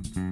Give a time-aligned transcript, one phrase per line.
[0.00, 0.29] mm-hmm.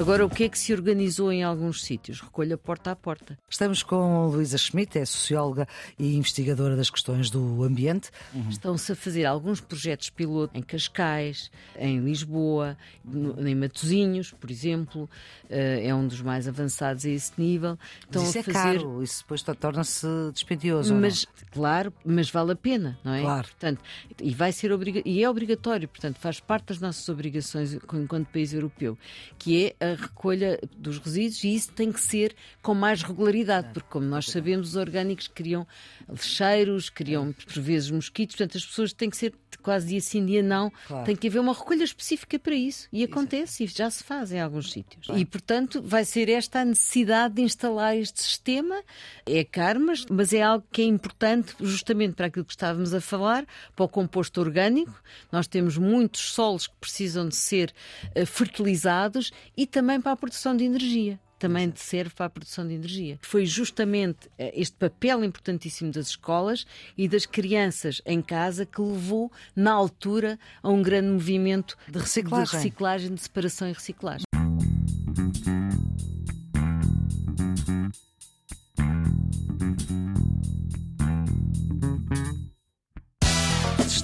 [0.00, 2.22] Agora, o que é que se organizou em alguns sítios?
[2.22, 3.38] Recolha porta a porta.
[3.50, 8.10] Estamos com Luísa Schmidt, é socióloga e investigadora das questões do ambiente.
[8.32, 8.48] Uhum.
[8.48, 15.08] Estão-se a fazer alguns projetos piloto em Cascais, em Lisboa, em Matozinhos, por exemplo.
[15.50, 17.78] Eh, é um dos mais avançados a esse nível.
[18.00, 18.58] Estão mas isso a é fazer...
[18.58, 20.94] é caro, isso depois torna-se dispendioso.
[20.94, 23.20] Mas, claro, mas vale a pena, não é?
[23.20, 23.48] Claro.
[23.48, 23.82] Portanto,
[24.22, 25.02] e, vai ser obriga...
[25.04, 28.96] e é obrigatório, portanto, faz parte das nossas obrigações enquanto país europeu,
[29.38, 33.88] que é a recolha dos resíduos e isso tem que ser com mais regularidade, porque,
[33.88, 35.66] como nós sabemos, os orgânicos criam
[36.08, 40.42] lixeiros, criam por vezes mosquitos, portanto, as pessoas têm que ser quase dia sim, dia
[40.42, 41.04] não, claro.
[41.04, 44.40] tem que haver uma recolha específica para isso e acontece e já se faz em
[44.40, 45.06] alguns sítios.
[45.06, 45.18] Bem.
[45.18, 48.82] E, portanto, vai ser esta a necessidade de instalar este sistema.
[49.26, 53.00] É caro, mas, mas é algo que é importante justamente para aquilo que estávamos a
[53.00, 55.02] falar, para o composto orgânico.
[55.30, 57.72] Nós temos muitos solos que precisam de ser
[58.16, 62.68] uh, fertilizados e também também para a produção de energia também serve para a produção
[62.68, 63.18] de energia.
[63.22, 66.66] Foi justamente eh, este papel importantíssimo das escolas
[66.98, 72.44] e das crianças em casa que levou, na altura, a um grande movimento de reciclagem,
[72.44, 74.24] de, reciclagem, de separação e reciclagem.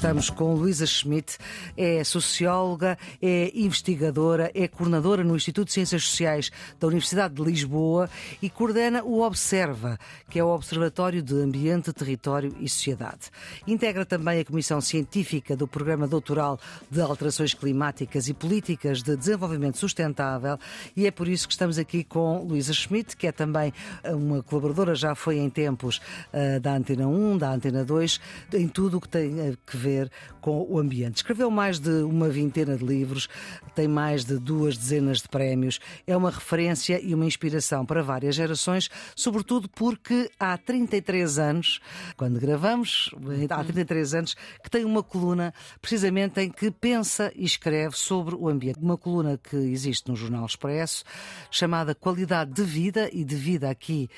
[0.07, 1.37] Estamos com Luísa Schmidt,
[1.77, 8.09] é socióloga, é investigadora, é coordenadora no Instituto de Ciências Sociais da Universidade de Lisboa
[8.41, 9.99] e coordena o Observa,
[10.31, 13.33] que é o Observatório de Ambiente, Território e Sociedade.
[13.67, 19.77] Integra também a Comissão Científica do Programa Doutoral de Alterações Climáticas e Políticas de Desenvolvimento
[19.77, 20.57] Sustentável
[20.97, 23.73] e é por isso que estamos aqui com Luísa Schmidt, que é também
[24.05, 26.01] uma colaboradora, já foi em tempos
[26.33, 28.21] eh, da Antena 1, da Antena 2,
[28.55, 31.17] em tudo o que tem eh, que ver ver com o ambiente.
[31.17, 33.29] Escreveu mais de uma vintena de livros,
[33.75, 38.35] tem mais de duas dezenas de prémios, é uma referência e uma inspiração para várias
[38.35, 41.81] gerações, sobretudo porque há 33 anos,
[42.17, 43.11] quando gravamos,
[43.51, 48.49] há 33 anos, que tem uma coluna precisamente em que pensa e escreve sobre o
[48.49, 48.79] ambiente.
[48.81, 51.05] Uma coluna que existe no Jornal Expresso,
[51.51, 54.09] chamada Qualidade de Vida, e de vida aqui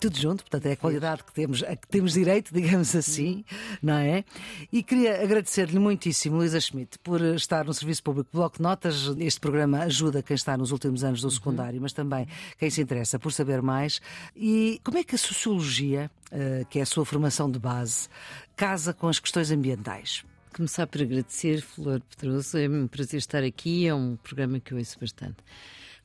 [0.00, 3.44] tudo junto, portanto é a qualidade que temos, a que temos direito, digamos assim,
[3.82, 4.24] não é?
[4.72, 9.14] E queria agradecer-lhe muitíssimo, Luísa Schmidt, por estar no Serviço Público Bloco de Notas.
[9.18, 12.26] Este programa ajuda quem está nos últimos anos do secundário, mas também
[12.58, 14.00] quem se interessa por saber mais.
[14.36, 18.08] E como é que a sociologia, eh, que é a sua formação de base,
[18.56, 20.24] casa com as questões ambientais?
[20.54, 24.78] Começar por agradecer, Flor Pedroso, é um prazer estar aqui, é um programa que eu
[24.78, 25.36] ouço bastante.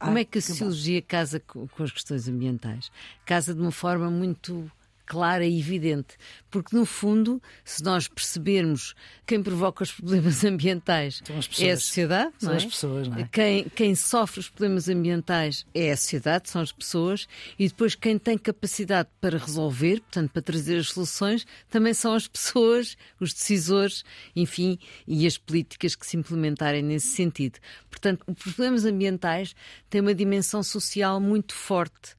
[0.04, 2.92] Como é que a sociologia casa com, com as questões ambientais?
[3.26, 4.70] Casa de uma forma muito
[5.14, 6.18] clara e evidente.
[6.50, 8.96] Porque, no fundo, se nós percebermos
[9.28, 11.22] quem provoca os problemas ambientais
[11.60, 12.58] é a sociedade, são não é?
[12.58, 13.30] as pessoas, não é?
[13.32, 17.28] Quem, quem sofre os problemas ambientais é a sociedade, são as pessoas,
[17.60, 22.28] e depois quem tem capacidade para resolver, portanto, para trazer as soluções, também são as
[22.28, 24.04] pessoas, os decisores,
[24.36, 27.60] enfim, e as políticas que se implementarem nesse sentido.
[27.88, 29.56] Portanto, os problemas ambientais
[29.92, 32.16] têm uma dimensão social muito forte.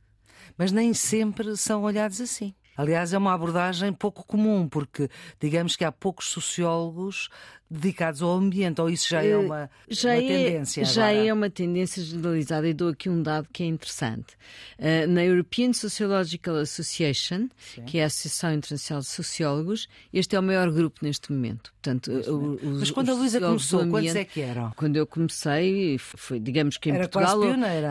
[0.57, 2.55] Mas nem sempre são olhados assim.
[2.77, 5.09] Aliás, é uma abordagem pouco comum, porque
[5.41, 7.29] digamos que há poucos sociólogos
[7.71, 10.85] dedicados ao ambiente, ou isso já é eh, uma, já uma é, tendência?
[10.85, 11.27] Já agora?
[11.27, 14.35] é uma tendência generalizada e dou aqui um dado que é interessante.
[14.79, 17.85] Uh, na European Sociological Association, Sim.
[17.85, 21.73] que é a Associação Internacional de Sociólogos, este é o maior grupo neste momento.
[21.75, 24.73] Portanto, os, Mas quando a Luísa começou, ambiente, quantos é que eram?
[24.77, 27.41] Quando eu comecei, foi, digamos que em Era Portugal.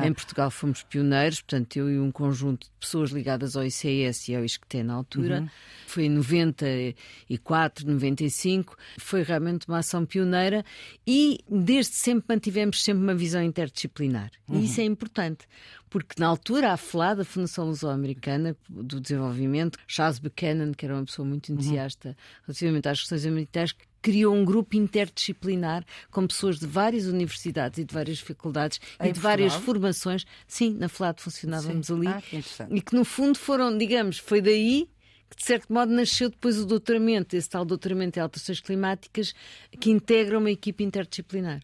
[0.03, 4.35] Em Portugal fomos pioneiros, portanto, eu e um conjunto de pessoas ligadas ao ICS e
[4.35, 5.41] ao ISCTE na altura.
[5.41, 5.49] Uhum.
[5.87, 8.75] Foi em 94, 95.
[8.97, 10.63] Foi realmente uma ação pioneira
[11.05, 14.31] e desde sempre mantivemos sempre uma visão interdisciplinar.
[14.47, 14.59] Uhum.
[14.59, 15.47] E isso é importante,
[15.89, 21.05] porque na altura a FLA, da Fundação Luso-Americana do Desenvolvimento, Charles Buchanan, que era uma
[21.05, 22.15] pessoa muito entusiasta uhum.
[22.47, 27.93] relativamente às questões ambientais, criou um grupo interdisciplinar com pessoas de várias universidades e de
[27.93, 30.25] várias faculdades em e de várias formações.
[30.45, 31.93] Sim, na FLAD funcionávamos Sim.
[31.93, 32.07] ali.
[32.07, 34.89] Ah, que e que no fundo foram, digamos, foi daí
[35.35, 39.33] de certo modo nasceu depois o doutoramento, esse tal doutoramento em alterações climáticas,
[39.79, 41.61] que integra uma equipe interdisciplinar.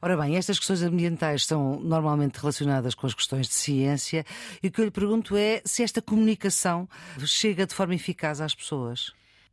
[0.00, 4.26] Ora bem, estas questões ambientais são normalmente relacionadas com as questões de ciência
[4.60, 6.88] e o que eu lhe pergunto é se esta comunicação
[7.24, 9.12] chega de forma eficaz às pessoas.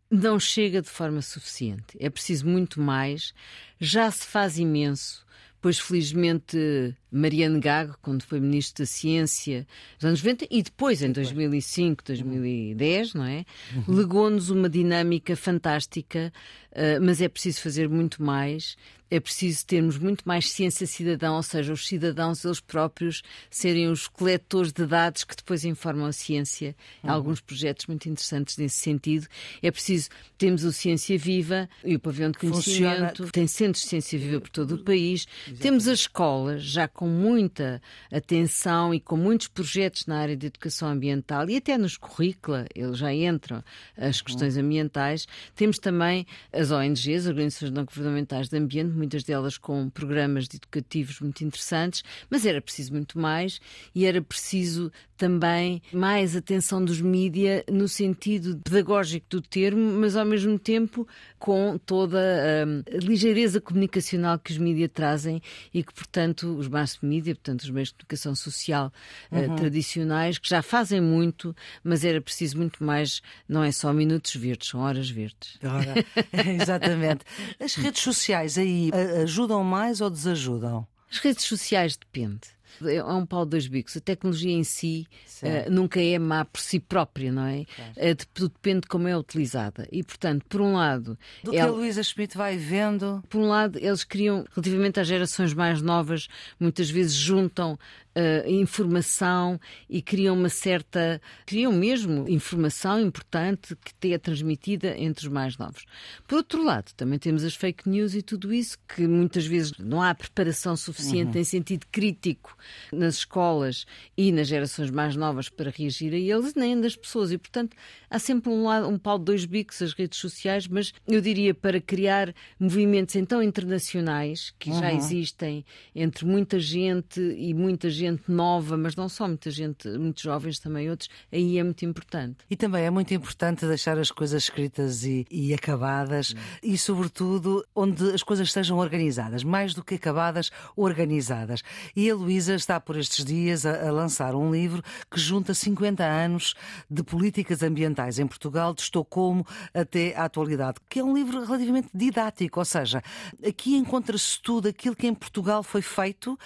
[0.10, 1.96] Não chega de forma suficiente.
[2.00, 3.32] É preciso muito mais.
[3.80, 5.24] Já se faz imenso
[5.60, 11.12] Depois, felizmente, Mariano Gago, quando foi Ministro da Ciência, nos anos 90, e depois, em
[11.12, 13.44] 2005, 2010, não é?
[13.76, 13.96] Uhum.
[13.96, 16.32] Legou-nos uma dinâmica fantástica,
[16.72, 18.78] uh, mas é preciso fazer muito mais
[19.12, 24.08] é preciso termos muito mais ciência cidadã, ou seja, os cidadãos eles próprios serem os
[24.08, 26.76] coletores de dados que depois informam a ciência.
[27.04, 27.10] Uhum.
[27.10, 29.28] Há alguns projetos muito interessantes nesse sentido.
[29.62, 33.32] É preciso, temos o Ciência Viva e o Pavilhão de Conhecimento, Funciona...
[33.32, 35.26] tem centros de ciência viva por todo o país.
[35.26, 35.62] Exatamente.
[35.62, 40.90] Temos as escolas já com muita atenção e com muitos projetos na área de educação
[40.90, 43.64] ambiental e até nos currícula, eles já entram
[43.98, 44.64] as questões uhum.
[44.64, 45.28] ambientais.
[45.56, 51.44] Temos também as ONGs, Organizações Não Governamentais de Ambiente, muitas delas com programas educativos muito
[51.44, 53.60] interessantes, mas era preciso muito mais
[53.96, 60.26] e era preciso também mais atenção dos mídia no sentido pedagógico do termo, mas ao
[60.26, 61.06] mesmo tempo
[61.38, 65.42] com toda a, ligeireza comunicacional que os mídia trazem
[65.74, 68.92] e que, portanto, os mass media, portanto, os meios de comunicação social
[69.30, 69.54] eh, uhum.
[69.54, 74.36] uh, tradicionais, que já fazem muito, mas era preciso muito mais, não é só minutos
[74.36, 75.60] verdes, são horas verdes.
[75.64, 76.06] Ora,
[76.62, 77.26] exatamente.
[77.60, 78.89] As redes sociais aí
[79.24, 80.88] ajudam mais ou desajudam?
[81.12, 82.60] As redes sociais depende.
[82.86, 83.98] É um pau de dois bicos.
[83.98, 85.08] A tecnologia em si
[85.44, 87.66] uh, nunca é má por si própria, não é?
[87.66, 87.92] Claro.
[87.98, 89.88] Uh, tudo depende de como é utilizada.
[89.92, 91.18] E, portanto, por um lado.
[91.44, 91.72] Do que ela...
[91.72, 93.24] a Luísa Schmidt vai vendo.
[93.28, 96.28] Por um lado, eles criam, relativamente às gerações mais novas,
[96.60, 97.78] muitas vezes juntam
[98.16, 99.60] uh, informação
[99.90, 101.22] e criam uma certa.
[101.46, 105.86] criam mesmo informação importante que é transmitida entre os mais novos.
[106.28, 110.02] Por outro lado, também temos as fake news e tudo isso, que muitas vezes não
[110.02, 111.42] há preparação suficiente uhum.
[111.42, 112.56] em sentido crítico
[112.92, 113.86] nas escolas
[114.18, 117.32] e nas gerações mais novas para reagir a eles, nem das pessoas.
[117.32, 117.76] E, portanto,
[118.10, 121.54] há sempre um, lado, um pau de dois bicos, as redes sociais, mas eu diria
[121.54, 124.80] para criar movimentos então internacionais que uhum.
[124.80, 125.64] já existem
[125.96, 130.90] entre muita gente e muita gente nova, mas não só, muita gente, muitos jovens também,
[130.90, 132.38] outros, aí é muito importante.
[132.50, 136.34] E também é muito importante deixar as coisas escritas e, e acabadas
[136.64, 141.62] e, sobretudo, onde as coisas estejam organizadas, mais do que acabadas, organizadas.
[141.96, 146.04] E a Luísa está por estes dias a, a lançar um livro que junta 50
[146.04, 146.56] anos
[146.90, 151.90] de políticas ambientais em Portugal, de Estocolmo até à atualidade, que é um livro relativamente
[151.94, 153.02] didático, ou seja,
[153.46, 156.38] aqui encontra-se tudo aquilo que em Portugal foi feito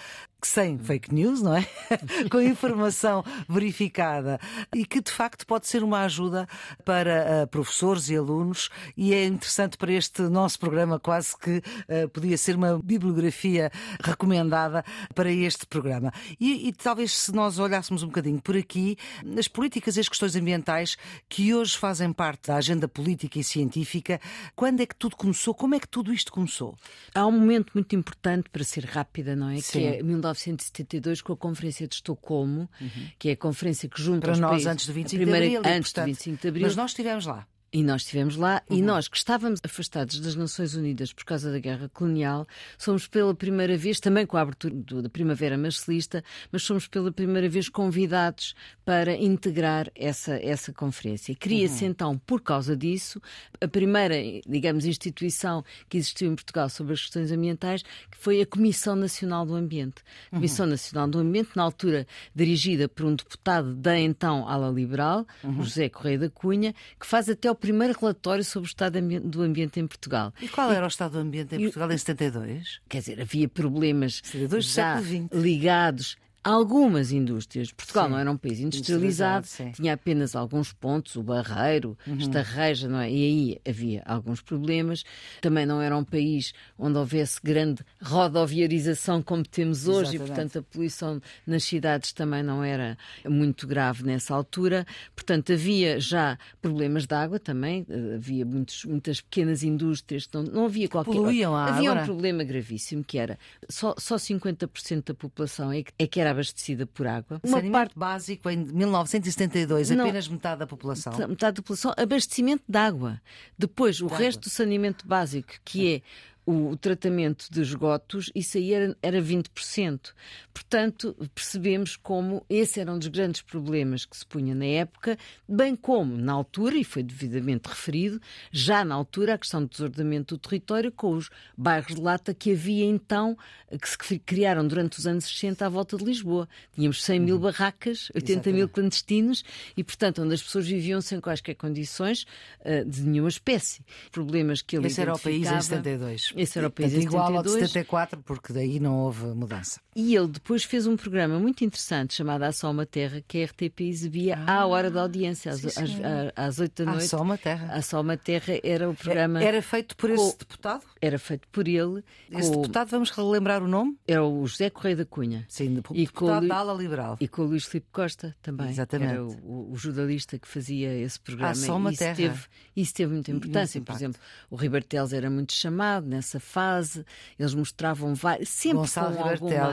[0.46, 1.66] sem fake news, não é?
[2.30, 4.38] Com informação verificada
[4.74, 6.48] e que de facto pode ser uma ajuda
[6.84, 12.08] para uh, professores e alunos e é interessante para este nosso programa, quase que uh,
[12.10, 13.70] podia ser uma bibliografia
[14.00, 16.12] recomendada para este programa.
[16.40, 18.96] E, e, talvez se nós olhássemos um bocadinho por aqui,
[19.38, 20.96] as políticas e as questões ambientais
[21.28, 24.20] que hoje fazem parte da agenda política e científica,
[24.54, 25.54] quando é que tudo começou?
[25.54, 26.76] Como é que tudo isto começou?
[27.14, 29.58] Há um momento muito importante para ser rápida, não é?
[29.58, 29.78] Sim.
[29.78, 30.02] Que é
[30.34, 33.08] 1972 com a Conferência de Estocolmo, uhum.
[33.18, 35.56] que é a conferência que junta Para os nós países, antes do 25 primeira, de
[35.56, 35.76] Abril.
[35.76, 36.62] Antes do 25 de Abril.
[36.66, 37.46] Mas nós estivemos lá.
[37.74, 38.76] E nós estivemos lá uhum.
[38.76, 42.46] e nós que estávamos afastados das Nações Unidas por causa da guerra colonial,
[42.78, 46.22] somos pela primeira vez, também com a abertura do, da Primavera Marcelista,
[46.52, 48.54] mas somos pela primeira vez convidados
[48.84, 51.34] para integrar essa, essa conferência.
[51.34, 51.90] Cria-se uhum.
[51.90, 53.20] então, por causa disso,
[53.60, 54.14] a primeira,
[54.46, 59.44] digamos, instituição que existiu em Portugal sobre as questões ambientais, que foi a Comissão Nacional
[59.44, 59.96] do Ambiente.
[60.30, 60.70] A Comissão uhum.
[60.70, 65.60] Nacional do Ambiente, na altura dirigida por um deputado da então ala liberal, uhum.
[65.60, 69.80] José Correia da Cunha, que faz até o primeiro relatório sobre o estado do ambiente
[69.80, 70.32] em Portugal.
[70.40, 72.80] E qual era o estado do ambiente em Portugal em 72?
[72.88, 75.00] Quer dizer, havia problemas 72 já
[75.32, 77.72] ligados algumas indústrias.
[77.72, 78.10] Portugal sim.
[78.12, 82.18] não era um país industrializado, industrializado tinha apenas alguns pontos, o Barreiro, uhum.
[82.18, 83.10] Estarreja, não é?
[83.10, 85.04] e aí havia alguns problemas.
[85.40, 90.16] Também não era um país onde houvesse grande rodoviarização como temos hoje, Exatamente.
[90.16, 94.86] e portanto a poluição nas cidades também não era muito grave nessa altura.
[95.14, 100.64] Portanto, havia já problemas de água também, eh, havia muitos, muitas pequenas indústrias, não, não
[100.66, 101.12] havia qualquer.
[101.12, 105.92] Poluíam a havia um problema gravíssimo que era só, só 50% da população é que,
[105.98, 107.40] é que era abastecida por água.
[107.42, 111.12] Uma parte básico em 1972, não, apenas metade da população.
[111.28, 113.20] Metade da população, abastecimento de água.
[113.58, 114.40] Depois, o de resto água.
[114.42, 116.02] do saneamento básico, que é
[116.46, 120.12] o, tratamento de esgotos, isso aí era, era 20%.
[120.52, 125.74] Portanto, percebemos como esse era um dos grandes problemas que se punha na época, bem
[125.74, 128.20] como na altura, e foi devidamente referido,
[128.52, 132.52] já na altura, a questão do desordenamento do território com os bairros de lata que
[132.52, 133.36] havia então,
[133.80, 136.48] que se criaram durante os anos 60 à volta de Lisboa.
[136.74, 137.42] Tínhamos 100 mil uhum.
[137.42, 138.56] barracas, 80 Exatamente.
[138.56, 139.44] mil clandestinos
[139.76, 142.26] e, portanto, onde as pessoas viviam sem quaisquer condições
[142.60, 143.82] uh, de nenhuma espécie.
[144.12, 146.33] Problemas que ele Esse era o país em 72.
[146.36, 147.68] Esse era o país Portanto, igual ao de 72.
[147.70, 149.80] 74, porque daí não houve mudança.
[149.96, 153.46] E ele depois fez um programa muito interessante chamado A Só Uma Terra, que a
[153.46, 156.32] RTP exibia à hora da audiência, às, às, senhora.
[156.34, 157.08] às 8 da noite.
[157.08, 157.72] só uma terra.
[157.72, 159.42] A Só Uma Terra era o programa.
[159.42, 160.82] Era feito por esse com- deputado?
[161.00, 162.02] Era feito por ele.
[162.30, 163.96] Esse com- deputado, vamos relembrar o nome?
[164.06, 165.44] Era o José Correia da Cunha.
[165.48, 167.16] Sim, E com deputado o- da ala liberal.
[167.20, 168.68] E com o Luís Filipe Costa também.
[168.70, 169.12] Exatamente.
[169.12, 171.50] Era o, o- jornalista que fazia esse programa.
[171.52, 172.16] Ah, Só Uma isso Terra.
[172.16, 172.40] Teve,
[172.74, 173.80] isso teve muita importância.
[173.80, 177.04] Por exemplo, o Ribeiro Teles era muito chamado nessa fase.
[177.38, 178.48] Eles mostravam vários.
[178.48, 179.72] Sempre Gonçalo com alguma...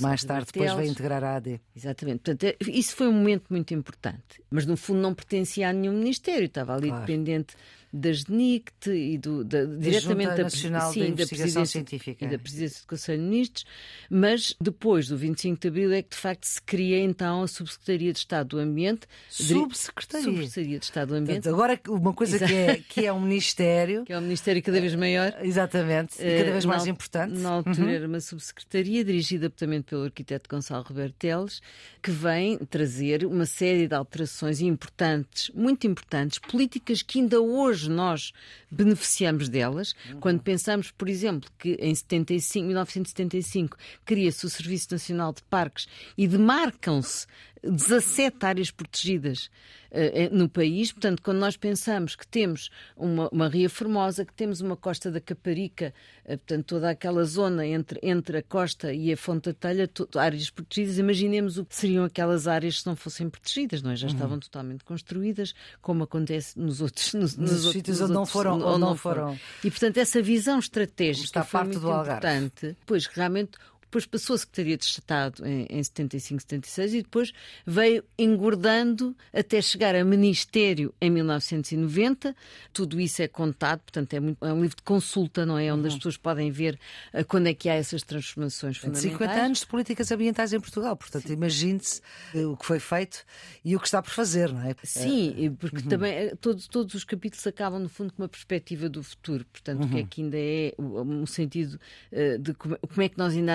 [0.00, 0.90] Mais tarde, depois Teles.
[0.90, 1.60] integrar a AD.
[1.76, 2.18] Exatamente.
[2.20, 4.42] Portanto, é- isso foi um momento muito importante.
[4.50, 6.46] Mas, no fundo, não pertencia a nenhum ministério.
[6.46, 7.04] Estava ali Claro.
[7.06, 7.54] dependente
[7.94, 12.24] das DNICT e do, da, diretamente Junta da, Nacional de sim, da presidência, Científica.
[12.24, 13.64] e da presidência do Conselho de Ministros.
[14.10, 18.12] Mas, depois do 25 de Abril, é que, de facto, se cria, então, a Subsecretaria
[18.12, 19.06] de Estado do Ambiente.
[19.28, 20.24] Subsecretaria.
[20.24, 21.42] Subsecretaria de Estado do Ambiente.
[21.42, 24.80] Portanto, agora uma coisa que é, que é um ministério, que é um ministério cada
[24.80, 25.32] vez maior.
[25.42, 27.38] exatamente, e cada vez Eh, mais na importante.
[27.38, 31.62] Na altura era uma subsecretaria dirigida também pelo arquiteto Gonçalo Roberto Teles,
[32.02, 38.32] que vem trazer uma série de alterações importantes, muito importantes, políticas que ainda hoje nós
[38.70, 39.94] beneficiamos delas.
[40.20, 45.86] Quando pensamos, por exemplo, que em 75, 1975 cria-se o Serviço Nacional de Parques
[46.16, 47.26] e demarcam-se
[47.70, 49.50] 17 áreas protegidas
[49.90, 50.92] eh, no país.
[50.92, 55.20] Portanto, quando nós pensamos que temos uma, uma Ria Formosa, que temos uma Costa da
[55.20, 55.94] Caparica,
[56.24, 60.50] eh, portanto, toda aquela zona entre, entre a costa e a Fonte da Telha, áreas
[60.50, 63.96] protegidas, imaginemos o que seriam aquelas áreas se não fossem protegidas, não é?
[63.96, 67.32] Já estavam totalmente construídas, como acontece nos outros nos,
[67.72, 69.38] sítios onde não foram- onde não foram.
[69.62, 72.26] E, portanto, essa visão estratégica Está foi parte muito do Algarve.
[72.44, 72.76] importante.
[72.84, 73.52] Pois, realmente,
[73.94, 77.32] depois passou a Secretaria de Estado em, em 75, 76 e depois
[77.64, 82.34] veio engordando até chegar a Ministério em 1990.
[82.72, 85.72] Tudo isso é contado, portanto, é, muito- é um livro de consulta, não é?
[85.72, 86.78] Onde as pessoas podem ver
[87.12, 89.12] ah, quando é que há essas transformações fundamentais.
[89.12, 90.96] 50 anos de políticas ambientais em Portugal.
[90.96, 92.00] Portanto, imagine-se
[92.34, 93.24] eh, o que foi feito
[93.64, 94.74] e o que está por fazer, não é?
[94.82, 98.88] Sim, e porque também eh, todos, todos os capítulos acabam, no fundo, com uma perspectiva
[98.88, 99.44] do futuro.
[99.52, 101.78] Portanto, o que é que ainda é um sentido
[102.10, 103.54] eh, de como, como é que nós ainda.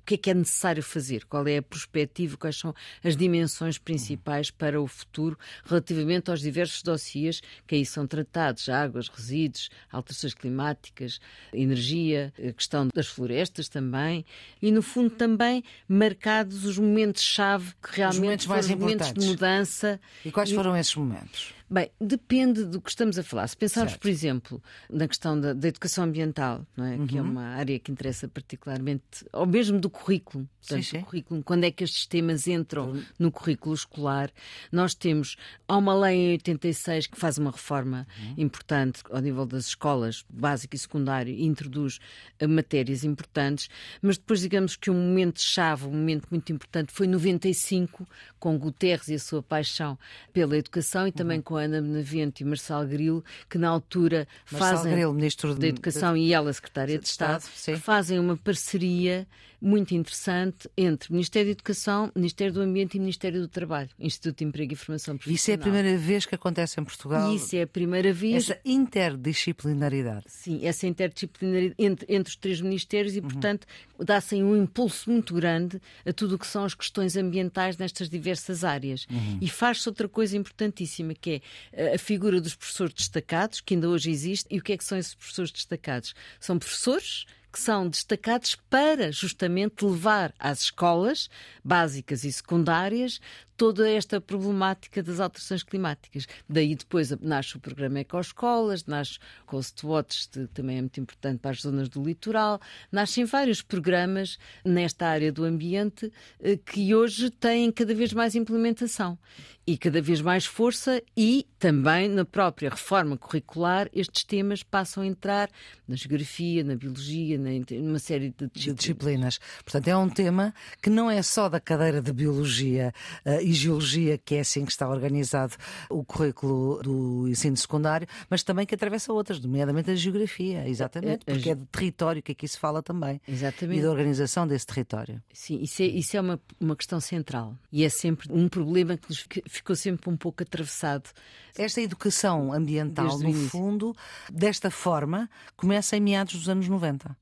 [0.00, 1.24] O que é que é necessário fazer?
[1.26, 2.36] Qual é a perspectiva?
[2.36, 8.06] Quais são as dimensões principais para o futuro relativamente aos diversos dossiês que aí são
[8.06, 8.68] tratados?
[8.68, 11.20] Águas, resíduos, alterações climáticas,
[11.52, 14.24] energia, a questão das florestas também.
[14.60, 19.26] E, no fundo, também marcados os momentos-chave que realmente momentos mais foram os momentos de
[19.26, 20.00] mudança.
[20.24, 21.54] E quais foram esses momentos?
[21.72, 23.46] Bem, depende do que estamos a falar.
[23.46, 24.02] Se pensarmos, Certo.
[24.02, 27.06] por exemplo, na questão da, da educação ambiental, não é?
[27.06, 27.30] que é Uhum.
[27.30, 31.00] uma área que interessa particularmente, ou mesmo do currículo, portanto, Sim, sim.
[31.04, 34.30] currículo, quando é que estes temas entram no currículo escolar,
[34.70, 35.36] nós temos,
[35.68, 38.34] há uma lei em 86 que faz uma reforma Uhum.
[38.38, 41.98] importante ao nível das escolas, básico e secundário, e introduz
[42.38, 43.68] eh, matérias importantes,
[44.00, 48.06] mas depois digamos que um momento-chave, um momento muito importante foi 95,
[48.38, 49.98] com Guterres e a sua paixão
[50.32, 51.12] pela educação e Uhum.
[51.12, 55.66] também com a Ana Benavente e Marçal Grilo, que na altura fazem Grilo, Ministro da
[55.66, 59.26] Educação e ela, Secretária de de Estado, Estado, fazem uma parceria
[59.60, 64.44] muito interessante entre Ministério da Educação, Ministério do Ambiente e Ministério do Trabalho, Instituto de
[64.44, 65.36] Emprego e Formação Profissional.
[65.36, 67.34] Isso é a primeira vez que acontece em Portugal.
[67.34, 68.50] Isso é a primeira vez.
[68.50, 70.24] Essa interdisciplinaridade.
[70.26, 73.18] Sim, essa interdisciplinaridade entre, entre os três ministérios Uhum.
[73.18, 73.66] e, portanto,
[73.98, 78.64] dá-se um impulso muito grande a tudo o que são as questões ambientais nestas diversas
[78.64, 79.06] áreas.
[79.10, 79.38] Uhum.
[79.40, 81.40] E faz-se outra coisa importantíssima, que é
[81.72, 84.46] eh, a figura dos professores destacados, que ainda hoje existe.
[84.50, 86.14] E o que é que são esses professores destacados?
[86.38, 91.28] São professores que são destacados para justamente levar às escolas
[91.64, 93.20] básicas e secundárias
[93.60, 96.26] toda esta problemática das alterações climáticas.
[96.48, 101.50] Daí depois nasce o programa Ecoescolas, nasce Coast Watch, que também é muito importante para
[101.50, 102.58] as zonas do litoral,
[102.90, 106.10] nascem vários programas nesta área do ambiente
[106.42, 109.18] eh, que hoje têm cada vez mais implementação
[109.66, 115.06] e cada vez mais força e também na própria reforma curricular estes temas passam a
[115.06, 115.50] entrar
[115.86, 118.78] na geografia, na biologia, numa série de disciplinas.
[118.78, 119.40] disciplinas.
[119.62, 122.92] Portanto, é um tema que não é só da cadeira de Biologia
[123.24, 125.54] eh, e Geologia, que é assim que está organizado
[125.88, 131.32] o currículo do ensino secundário, mas também que atravessa outras, nomeadamente a Geografia, exatamente, A-
[131.32, 133.20] a- porque é de território que aqui se fala também.
[133.26, 133.78] Exatamente.
[133.78, 135.22] E da organização desse território.
[135.32, 137.56] Sim, isso é, isso é uma, uma questão central.
[137.72, 141.08] E é sempre um problema que nos fi- ficou sempre um pouco atravessado.
[141.56, 143.96] Esta educação ambiental, no fundo,
[144.32, 147.16] desta forma, começa em meados dos anos 90.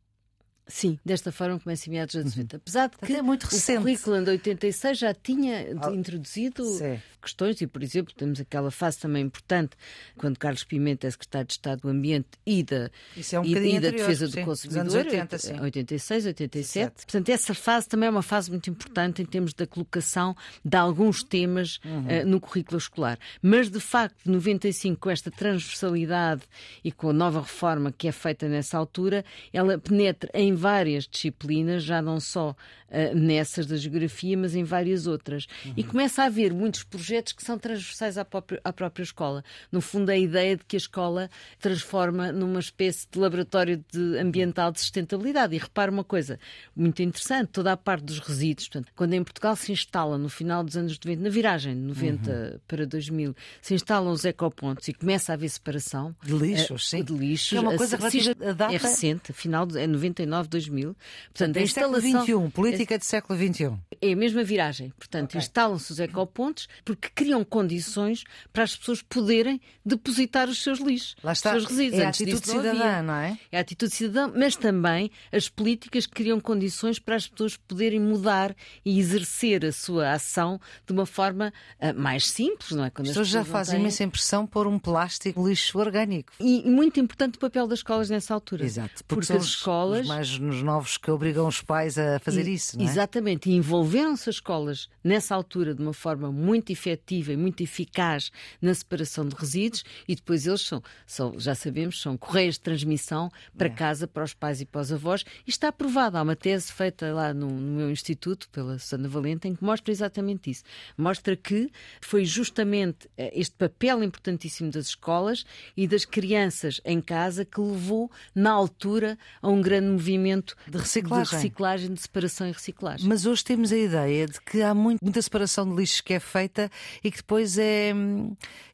[0.69, 2.57] Sim, desta forma começa em meados dos anos 90.
[2.59, 3.79] Apesar de que é muito recente.
[3.79, 7.01] o currículo de 86 já tinha de- introduzido Sim.
[7.21, 9.77] Questões e, por exemplo, temos aquela fase também importante
[10.17, 12.91] quando Carlos Pimenta é secretário de Estado do Ambiente e da,
[13.33, 15.61] é um e, e da anterior, defesa sim, do consumidor, 80, sim.
[15.61, 16.95] 86, 87.
[16.95, 21.23] Portanto, essa fase também é uma fase muito importante em termos da colocação de alguns
[21.23, 22.23] temas uhum.
[22.23, 23.19] uh, no currículo escolar.
[23.43, 26.43] Mas, de facto, 95, com esta transversalidade
[26.85, 31.83] e com a nova reforma que é feita nessa altura, ela penetra em várias disciplinas,
[31.83, 35.47] já não só uh, nessas da geografia, mas em várias outras.
[35.65, 35.75] Uhum.
[35.77, 39.45] E começa a haver muitos projetos que são transversais à própria, à própria escola.
[39.71, 44.73] No fundo, a ideia de que a escola transforma numa espécie de laboratório de ambiental
[44.73, 45.55] de sustentabilidade.
[45.55, 46.39] E repara uma coisa
[46.75, 48.69] muito interessante: toda a parte dos resíduos.
[48.69, 52.31] Portanto, quando em Portugal se instala no final dos anos 90, na viragem de 90
[52.31, 52.61] uhum.
[52.67, 57.03] para 2000, se instalam os ecopontos e começa a haver separação de lixos, uh, sim.
[57.03, 57.57] De lixos.
[57.57, 58.75] É uma coisa relativa a data...
[58.75, 60.97] É recente, final de, é 99, 2000.
[61.33, 62.25] Portanto, é a instalação...
[62.25, 63.73] século XXI, política é, de século XXI.
[64.01, 64.93] É a mesma viragem.
[64.99, 65.41] Portanto, okay.
[65.41, 71.33] instalam-se os ecopontos porque criam condições para as pessoas poderem depositar os seus lixos, Lá
[71.33, 71.57] está.
[71.57, 72.03] os seus resíduos.
[72.03, 73.39] É a atitude cidadã, não é?
[73.51, 78.01] É a atitude cidadã, mas também as políticas que criam condições para as pessoas poderem
[78.01, 82.91] mudar e exercer a sua ação de uma forma uh, mais simples, não é?
[82.91, 83.81] Quando as pessoas já fazem têm...
[83.81, 86.33] imensa impressão por um plástico lixo orgânico.
[86.41, 88.65] E, e, muito importante o papel das escolas nessa altura.
[88.65, 90.03] Exato, porque, porque as escolas.
[90.03, 92.89] Os mais nos novos que obrigam os pais a fazer e, isso, não é?
[92.89, 98.31] Exatamente, e envolveram-se as escolas nessa altura de uma forma muito efetiva e muito eficaz
[98.61, 103.31] na separação de resíduos e depois eles são, são já sabemos, são correios de transmissão
[103.57, 103.71] para é.
[103.71, 105.25] casa, para os pais e para os avós.
[105.47, 106.17] E está aprovado.
[106.17, 109.93] Há uma tese feita lá no, no meu instituto, pela Susana Valente, em que mostra
[109.93, 110.63] exatamente isso.
[110.97, 115.45] Mostra que foi justamente eh, este papel importantíssimo das escolas
[115.77, 121.25] e das crianças em casa que levou, na altura, a um grande movimento de reciclagem,
[121.25, 123.09] de, reciclagem, de separação e reciclagem.
[123.09, 126.21] Mas hoje temos a ideia de que há muito, muita separação de lixos que é
[126.21, 126.71] feita
[127.03, 127.93] e que depois é,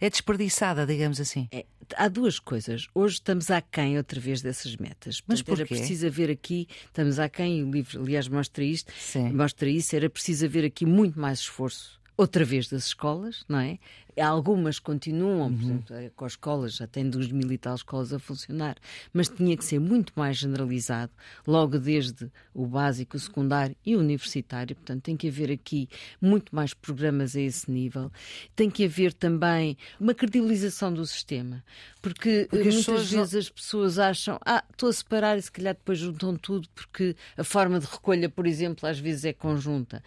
[0.01, 1.49] é desperdiçada, digamos assim.
[1.53, 1.65] É,
[1.97, 2.89] há duas coisas.
[2.95, 5.23] Hoje estamos aquém outra vez dessas metas.
[5.27, 5.63] Mas porquê?
[5.63, 9.33] Era preciso haver aqui, estamos aquém, o livro, aliás, mostra isto, Sim.
[9.33, 13.79] mostra isso, era preciso haver aqui muito mais esforço outra vez das escolas, não é?
[14.23, 15.71] Algumas continuam, por uhum.
[15.71, 18.77] exemplo, eh, com as escolas, já tem duas mil e tal escolas a funcionar,
[19.13, 21.13] mas tinha que ser muito mais generalizado,
[21.47, 24.77] logo desde o básico, o secundário e o universitário.
[24.77, 25.89] Portanto, tem que haver aqui
[26.21, 28.11] muito mais programas a esse nível.
[28.55, 31.65] Tem que haver também uma credibilização do sistema,
[32.01, 33.41] porque, porque muitas vezes não...
[33.41, 37.43] as pessoas acham, ah, estou a separar e se calhar depois juntam tudo, porque a
[37.43, 40.03] forma de recolha, por exemplo, às vezes é conjunta.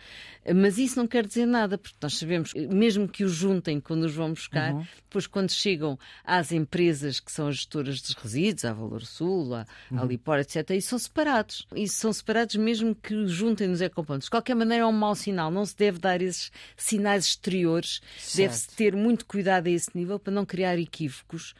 [0.55, 4.03] Mas isso não quer dizer nada, porque nós sabemos, mesmo que o juntem com quando
[4.03, 4.73] os vão buscar.
[4.73, 4.85] Uhum.
[5.03, 9.65] Depois, quando chegam às empresas que são as gestoras dos resíduos, à Valor Sul, à,
[9.89, 10.01] uhum.
[10.01, 11.65] à Lipor, etc., e são separados.
[11.75, 14.25] E são separados mesmo que juntem nos ecopontos.
[14.25, 15.49] De qualquer maneira, é um mau sinal.
[15.49, 18.01] Não se deve dar esses sinais exteriores.
[18.35, 21.51] Deve-se ter muito cuidado a esse nível para não criar equívocos.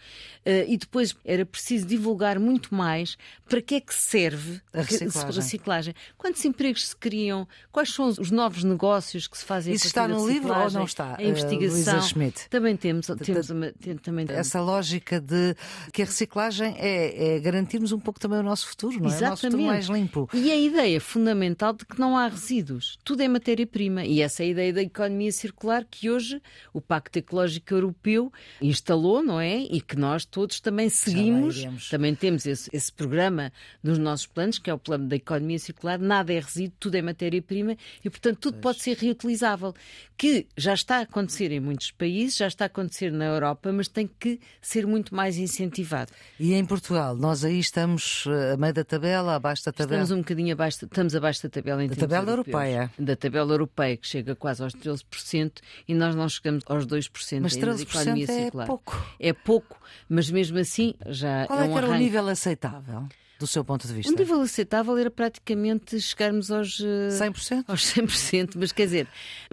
[0.45, 3.17] Uh, e depois era preciso divulgar muito mais
[3.50, 5.36] para que é que serve a reciclagem.
[5.36, 5.95] reciclagem.
[6.17, 7.47] Quantos empregos se criam?
[7.71, 9.73] Quais são os novos negócios que se fazem?
[9.73, 11.15] Isso está no livro ou não está?
[11.17, 12.27] A investigação.
[12.50, 15.56] Também temos, temos uma, também essa lógica de
[15.92, 19.13] que a reciclagem é, é, garantirmos um pouco também o nosso futuro, não é?
[19.13, 19.26] Exatamente.
[19.26, 20.30] O nosso futuro mais limpo.
[20.34, 24.06] E a ideia fundamental de que não há resíduos, tudo é matéria-prima.
[24.06, 26.42] E essa é a ideia da economia circular que hoje
[26.74, 29.58] o Pacto Ecológico Europeu instalou, não é?
[29.58, 33.52] E que nós todos também seguimos, também temos esse, esse programa
[33.84, 37.02] nos nossos planos, que é o plano da economia circular, nada é resíduo, tudo é
[37.02, 38.78] matéria-prima e, portanto, tudo pois.
[38.78, 39.74] pode ser reutilizável,
[40.18, 43.88] que já está a acontecer em muitos países já está a acontecer na Europa, mas
[43.88, 46.12] tem que ser muito mais incentivado.
[46.39, 50.01] E em Portugal, nós aí estamos eh, a meio da tabela, abaixo da tabela?
[50.01, 52.91] Estamos um bocadinho abaixo, estamos abaixo da tabela em Da tabela europeia.
[52.97, 55.53] Da tabela europeia, que chega quase aos 13%
[55.88, 58.67] e nós não chegamos aos 2% mas 13% economia é circular.
[58.67, 59.06] pouco.
[59.19, 63.08] É pouco, mas mesmo assim já Qual é, é um que era o nível aceitável?
[63.39, 64.12] Do seu ponto de vista?
[64.12, 67.65] Um nível aceitável era praticamente chegarmos aos 100%?
[67.67, 69.08] Aos 100%, mas quer dizer,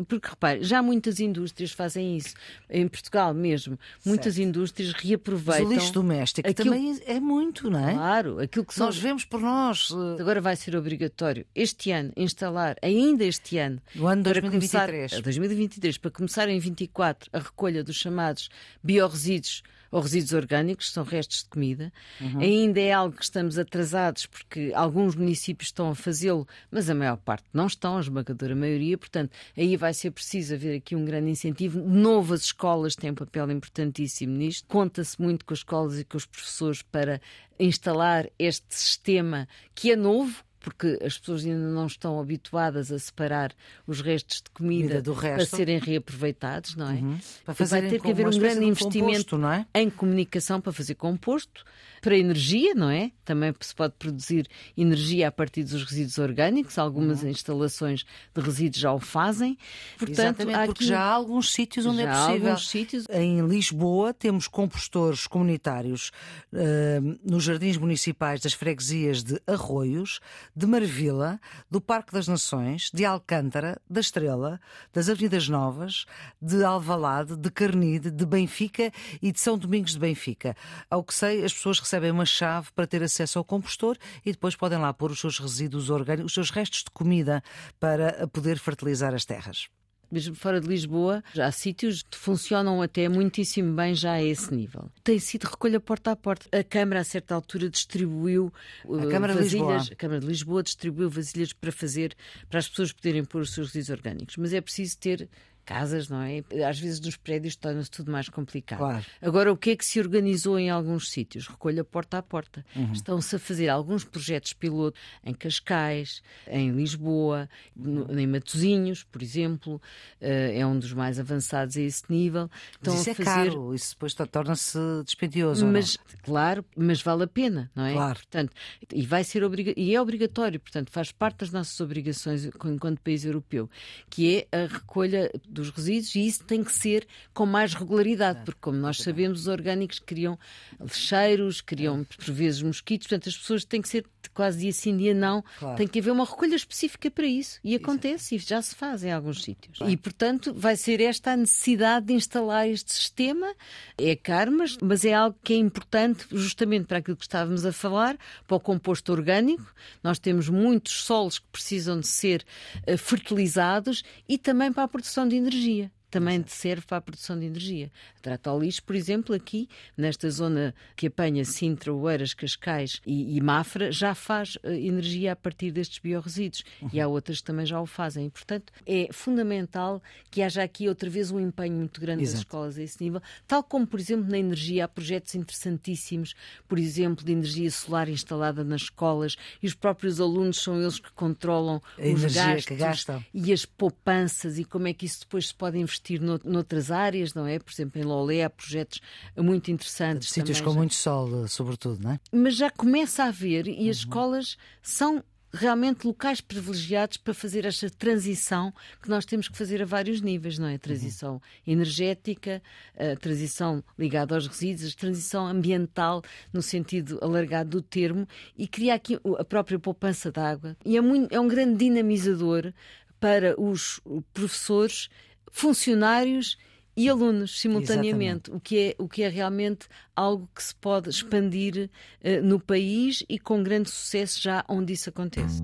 [0.09, 2.35] porque repare, já muitas indústrias fazem isso.
[2.68, 4.49] Em Portugal mesmo, muitas certo.
[4.49, 5.64] indústrias reaproveitam.
[5.64, 6.70] Mas o lixo doméstico aquilo...
[6.70, 7.92] também é muito, não é?
[7.92, 8.87] Claro, aquilo que são...
[8.87, 9.90] nós vemos por nós.
[10.18, 15.11] Agora vai ser obrigatório este ano instalar, ainda este ano, no ano 2023.
[15.11, 18.49] Começar, 2023, para começar em 24 a recolha dos chamados
[18.83, 19.62] biorresíduos
[19.94, 21.92] ou resíduos orgânicos, são restos de comida.
[22.20, 22.40] Uhum.
[22.40, 27.16] Ainda é algo que estamos atrasados porque alguns municípios estão a fazê-lo, mas a maior
[27.16, 28.98] parte não estão, a esmagadora maioria.
[28.98, 31.80] Portanto, aí vai ser preciso haver aqui um grande incentivo.
[31.80, 34.66] Novas escolas têm um papel importantíssimo nisto.
[34.66, 37.20] Conta-se muito com as escolas e com os professores para
[37.57, 43.53] instalar este sistema que é novo, porque as pessoas ainda não estão habituadas a separar
[43.87, 45.37] os restos de comida, do resto.
[45.37, 46.94] para serem reaproveitados, não é?
[46.94, 47.18] Uhum.
[47.44, 49.66] Para vai ter que haver um grande investimento composto, é?
[49.74, 51.64] em comunicação para fazer composto,
[52.00, 53.12] para energia, não é?
[53.27, 57.29] Também se pode produzir energia a partir dos resíduos orgânicos, algumas uhum.
[57.29, 59.59] instalações de resíduos já o fazem.
[59.98, 60.66] Portanto, Exatamente, aqui...
[60.66, 62.46] porque já há alguns sítios onde é já é possível.
[62.46, 63.05] Há alguns sítios...
[63.11, 66.11] Em Lisboa temos compostores comunitários
[66.53, 70.20] uh, nos jardins municipais das freguesias de Arroios,
[70.57, 71.40] de Marvila,
[71.71, 74.61] do Parque das Nações, de Alcântara, da Estrela,
[74.93, 76.07] das Avenidas Novas,
[76.40, 80.57] de Alvalade, de Carnide, de Benfica e de São Domingos de Benfica.
[80.88, 84.55] Ao que sei, as pessoas recebem uma chave para ter acesso ao compostor e depois
[84.55, 87.43] podem lá pôr os seus resíduos orgânicos, os seus restos de comida
[87.81, 89.69] para poder fertilizar as terras
[90.14, 94.55] mesmo fora de Lisboa, já há sítios que funcionam até muitíssimo bem já a esse
[94.55, 94.90] nível.
[95.03, 96.46] Tem sido recolha porta a porta.
[96.57, 98.53] A Câmara, a certa altura, distribuiu
[98.85, 99.87] a Câmara vasilhas.
[99.87, 102.14] De a Câmara de Lisboa distribuiu vasilhas para fazer,
[102.48, 104.37] para as pessoas poderem pôr os seus resíduos orgânicos.
[104.37, 105.29] Mas é preciso ter
[105.64, 106.42] casas, não é?
[106.68, 108.79] Às vezes nos prédios torna-se tudo mais complicado.
[108.79, 109.05] Claro.
[109.20, 111.46] Agora, o que é que se organizou em alguns sítios?
[111.46, 112.64] Recolha porta a porta.
[112.77, 112.92] Uhum.
[112.92, 119.77] Estão-se a fazer alguns projetos piloto em Cascais, em Lisboa, no, em Matozinhos, por exemplo,
[119.77, 119.81] uh,
[120.20, 122.50] é um dos mais avançados a esse nível.
[122.72, 123.50] Estão mas isso a é fazer...
[123.50, 125.66] caro, isso depois torna-se dispendioso.
[125.66, 127.92] Mas, claro, mas vale a pena, não é?
[127.92, 128.14] Claro.
[128.14, 128.53] Portanto,
[128.92, 129.72] e vai ser obriga...
[129.77, 133.68] e é obrigatório, portanto, faz parte das nossas obrigações enquanto país europeu,
[134.11, 138.61] que é a recolha dos resíduos e isso tem que ser com mais regularidade, porque,
[138.61, 140.38] como nós sabemos, os orgânicos criam
[140.81, 145.14] lixeiros, criam, por vezes, mosquitos, portanto, as pessoas têm que ser quase dia sim, dia
[145.14, 145.77] não, claro.
[145.77, 147.61] tem que haver uma recolha específica para isso.
[147.62, 149.79] E acontece, e já se faz em alguns sítios.
[149.87, 153.55] E, portanto, vai ser esta a necessidade de instalar este sistema.
[153.97, 157.73] É caro, mas, mas é algo que é importante justamente para aquilo que estávamos a
[157.73, 159.73] falar, para o composto orgânico.
[160.03, 162.45] Nós temos muitos solos que precisam de ser
[162.88, 166.53] uh, fertilizados e também para a produção de energia também Exato.
[166.53, 167.90] serve para a produção de energia.
[168.16, 173.90] A Tratolis, por exemplo, aqui, nesta zona que apanha Sintra, Oeiras, Cascais e, e Mafra,
[173.90, 176.62] já faz uh, energia a partir destes biorresíduos.
[176.81, 176.90] Uhum.
[176.92, 178.27] E há outras que também já o fazem.
[178.27, 180.00] E, portanto, é fundamental
[180.31, 182.37] que haja aqui outra vez um empenho muito grande Exato.
[182.37, 186.35] das escolas a esse nível, tal como, por exemplo, na energia há projetos interessantíssimos,
[186.68, 191.11] por exemplo, de energia solar instalada nas escolas e os próprios alunos são eles que
[191.12, 195.77] controlam a os gastos e as poupanças e como é que isso depois se pode
[195.79, 197.59] investir investir noutras áreas, não é?
[197.59, 199.01] Por exemplo, em Lolé há projetos
[199.37, 200.31] muito interessantes.
[200.31, 200.77] Sítios com já.
[200.77, 202.21] muito sol, sobretudo, não é?
[202.33, 204.09] Mas já começa a haver e as uhum.
[204.09, 205.25] escolas são
[205.57, 210.59] realmente locais privilegiados para fazer esta transição que nós temos que fazer a vários níveis,
[210.59, 210.75] não é?
[210.75, 211.40] A transição uhum.
[211.64, 212.61] energética,
[212.99, 218.27] a transição ligada aos resíduos, a transição ambiental no sentido alargado do termo
[218.59, 220.77] e criar aqui a própria poupança de água.
[220.85, 222.73] E é, muito, é um grande dinamizador
[223.21, 224.01] para os
[224.33, 225.09] professores
[225.55, 226.59] funcionários
[226.97, 231.88] e alunos simultaneamente, o que, é, o que é realmente algo que se pode expandir
[232.23, 235.62] uh, no país e com grande sucesso já onde isso acontece.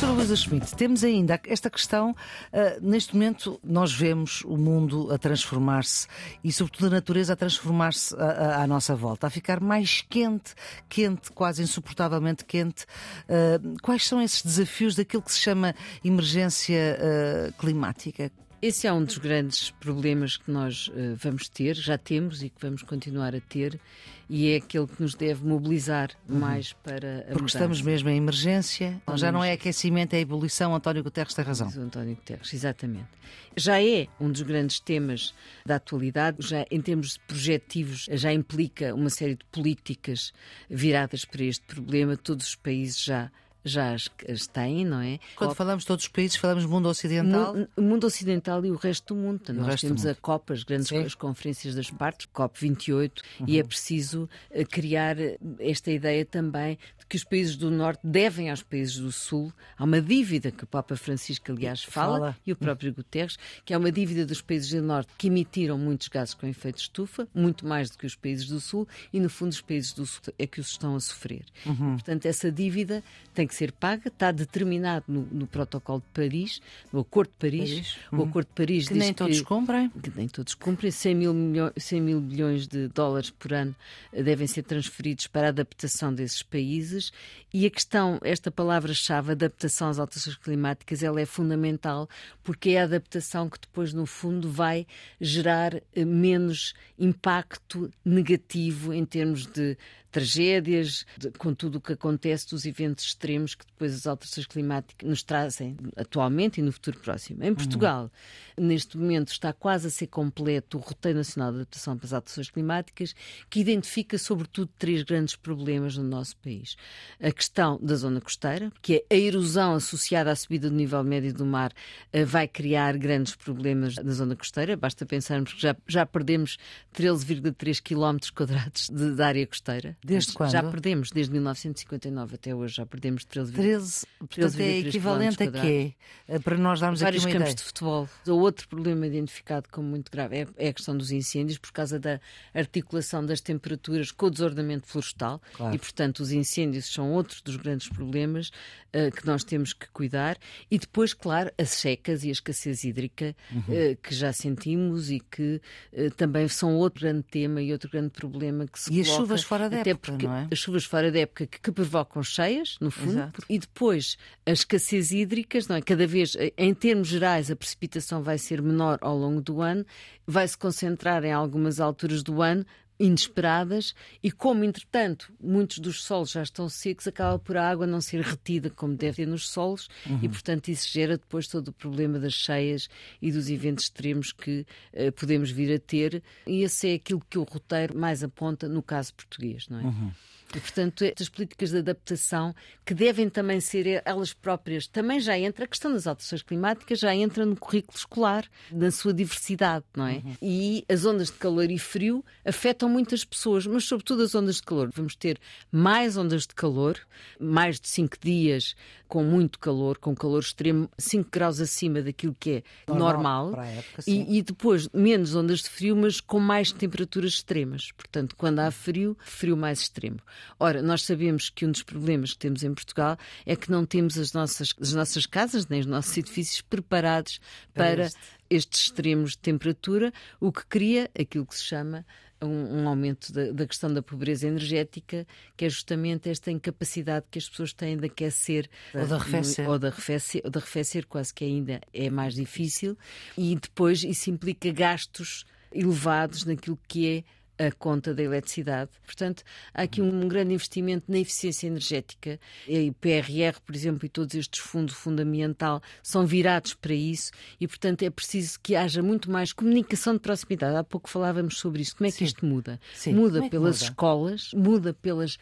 [0.00, 2.12] Professora Luísa Schmidt, temos ainda esta questão.
[2.12, 6.06] Uh, neste momento, nós vemos o mundo a transformar-se
[6.42, 10.54] e, sobretudo, a natureza a transformar-se à, nossa volta, a ficar mais quente,
[10.88, 12.86] quente, quase insuportavelmente quente.
[13.28, 18.32] Uh, quais são esses desafios daquilo que se chama emergência uh, climática?
[18.62, 22.60] Esse é um dos grandes problemas que nós uh, vamos ter, já temos e que
[22.60, 23.80] vamos continuar a ter,
[24.28, 26.38] e é aquele que nos deve mobilizar uhum.
[26.38, 30.74] mais para a Porque estamos mesmo em emergência, já não é aquecimento, é ebulição.
[30.74, 31.68] António Guterres tem razão.
[31.68, 33.08] António Guterres, exatamente.
[33.56, 39.08] Já é um dos grandes temas da atualidade, já em termos projetivos, já implica uma
[39.08, 40.34] série de políticas
[40.68, 42.14] viradas para este problema.
[42.14, 43.32] Todos os países já
[43.64, 45.18] já as, as têm, não é?
[45.36, 47.54] Quando falamos de todos os países, falamos do mundo ocidental?
[47.76, 49.40] O mundo ocidental e o resto do mundo.
[49.52, 53.46] Nós temos a COP, as grandes as conferências das partes, COP 28, uhum.
[53.48, 55.16] e é preciso eh, criar
[55.58, 59.52] esta ideia também de que os países do Norte devem aos países do Sul.
[59.76, 62.36] Há uma dívida que o Papa Francisco, aliás, fala, fala.
[62.46, 66.08] e o próprio Guterres, que é uma dívida dos países do Norte que emitiram muitos
[66.08, 69.28] gases com efeito de estufa, muito mais do que os países do Sul, e no
[69.28, 71.44] fundo os países do Sul é que os estão a sofrer.
[71.66, 71.92] Uhum.
[71.92, 73.02] Portanto, essa dívida
[73.34, 77.70] tem que ser paga, está determinado no, no protocolo de Paris, no Acordo de Paris.
[77.70, 77.96] Paris.
[78.12, 78.28] O uhum.
[78.28, 79.90] Acordo de Paris que nem todos cumprem.
[79.90, 80.90] Que nem todos cumprem.
[80.90, 83.74] 100 mil, milhões, 100 mil bilhões de dólares por ano
[84.12, 87.12] eh, devem ser transferidos para a adaptação desses países.
[87.52, 92.08] E a questão, esta palavra-chave, adaptação às alterações climáticas, ela é fundamental
[92.44, 94.86] porque é a adaptação que depois, no fundo, vai
[95.20, 99.76] gerar eh, menos impacto negativo em termos de
[100.10, 105.08] tragédias, de, com tudo o que acontece dos eventos extremos que depois as alterações climáticas
[105.08, 107.42] nos trazem atualmente e no futuro próximo.
[107.44, 108.10] Em Portugal,
[108.58, 108.66] uhum.
[108.66, 112.50] neste momento, está quase a ser completo o Roteiro Nacional de Adaptação para as Alterações
[112.50, 113.14] Climáticas,
[113.48, 116.76] que identifica, sobretudo, três grandes problemas no nosso país.
[117.20, 121.32] A questão da zona costeira, que é a erosão associada à subida do nível médio
[121.32, 121.72] do mar,
[122.12, 124.76] eh, vai criar grandes problemas na zona costeira.
[124.76, 126.58] Basta pensarmos que já, já perdemos
[126.94, 129.96] 13,3 km quadrados de, de área costeira.
[130.02, 130.50] Desde quando?
[130.50, 135.94] Já perdemos, desde 1959 até hoje, já perdemos 13, 13, 13 é equivalente a quê?
[136.26, 137.56] Eh, para nós darmos Vários aqui uma campos ideia.
[137.56, 138.08] de futebol.
[138.26, 141.98] O outro problema identificado como muito grave é, é, a questão dos incêndios, por causa
[141.98, 142.20] da
[142.54, 145.40] articulação das temperaturas com o desordenamento florestal.
[145.54, 145.74] Claro.
[145.74, 150.38] E, portanto, os incêndios são outros dos grandes problemas uh, que nós temos que cuidar.
[150.70, 153.60] E depois, claro, as secas e a escassez hídrica uhum.
[153.60, 155.60] uh, que já sentimos e que
[155.92, 159.16] uh, também são outro grande tema e outro grande problema que se E coloca, as
[159.16, 160.48] chuvas fora da até porque é?
[160.50, 163.42] as chuvas fora da época que, que provocam cheias, no fundo, Exato.
[163.48, 165.82] e depois as escassez hídricas, não é?
[165.82, 169.84] Cada vez, em termos gerais, a precipitação vai ser menor ao longo do ano,
[170.26, 172.64] vai se concentrar em algumas alturas do ano,
[173.00, 178.00] inesperadas e como, entretanto, muitos dos solos já estão secos, acaba por a água não
[178.00, 180.20] ser retida como deve ter nos solos uhum.
[180.22, 182.88] e, portanto, isso gera depois todo o problema das cheias
[183.20, 187.38] e dos eventos extremos que uh, podemos vir a ter e esse é aquilo que
[187.38, 189.84] o roteiro mais aponta no caso português, não é?
[189.84, 190.12] Uhum.
[190.54, 195.64] E, portanto, estas políticas de adaptação, que devem também ser elas próprias, também já entra
[195.64, 200.14] a questão das alterações climáticas, já entra no currículo escolar, na sua diversidade, não é?
[200.16, 200.36] Uhum.
[200.42, 204.62] E as ondas de calor e frio afetam muitas pessoas, mas sobretudo as ondas de
[204.62, 204.90] calor.
[204.94, 205.38] Vamos ter
[205.70, 206.98] mais ondas de calor,
[207.38, 208.74] mais de 5 dias
[209.10, 214.02] com muito calor, com calor extremo, 5 graus acima daquilo que é normal, normal época,
[214.06, 217.90] e, e, depois menos ondas de frio, mas com mais temperaturas extremas.
[217.90, 220.20] Portanto, quando há frio, frio mais extremo.
[220.58, 224.18] Ora, nós sabemos que um dos problemas que temos em Portugal é que não temos
[224.18, 227.40] as nossas, as nossas casas, nem os nossos edifícios preparados
[227.74, 228.10] para, para
[228.48, 232.04] estes extremos de temperatura, o que cria aquilo que se chama
[232.42, 235.26] um, um aumento da, da, questão da pobreza energética,
[235.56, 239.78] que é justamente esta incapacidade que as pessoas têm de aquecer ou de arrefecer, ou
[239.78, 242.96] de arrefecer, ou de arrefecer quase que ainda é mais difícil,
[243.36, 247.24] e depois isso implica gastos elevados naquilo que é
[247.66, 248.90] a conta da eletricidade.
[249.04, 249.42] Portanto,
[249.74, 252.40] há aqui um grande investimento na eficiência energética.
[252.66, 257.68] E o PRR, por exemplo, e todos estes fundos fundamental são virados para isso e,
[257.68, 260.76] portanto, é preciso que haja muito mais comunicação de proximidade.
[260.76, 261.96] Há pouco falávamos sobre isso.
[261.96, 262.24] Como é que Sim.
[262.24, 262.80] isto muda?
[262.94, 263.14] Sim.
[263.14, 263.84] Muda é pelas muda?
[263.84, 265.36] escolas, muda pelas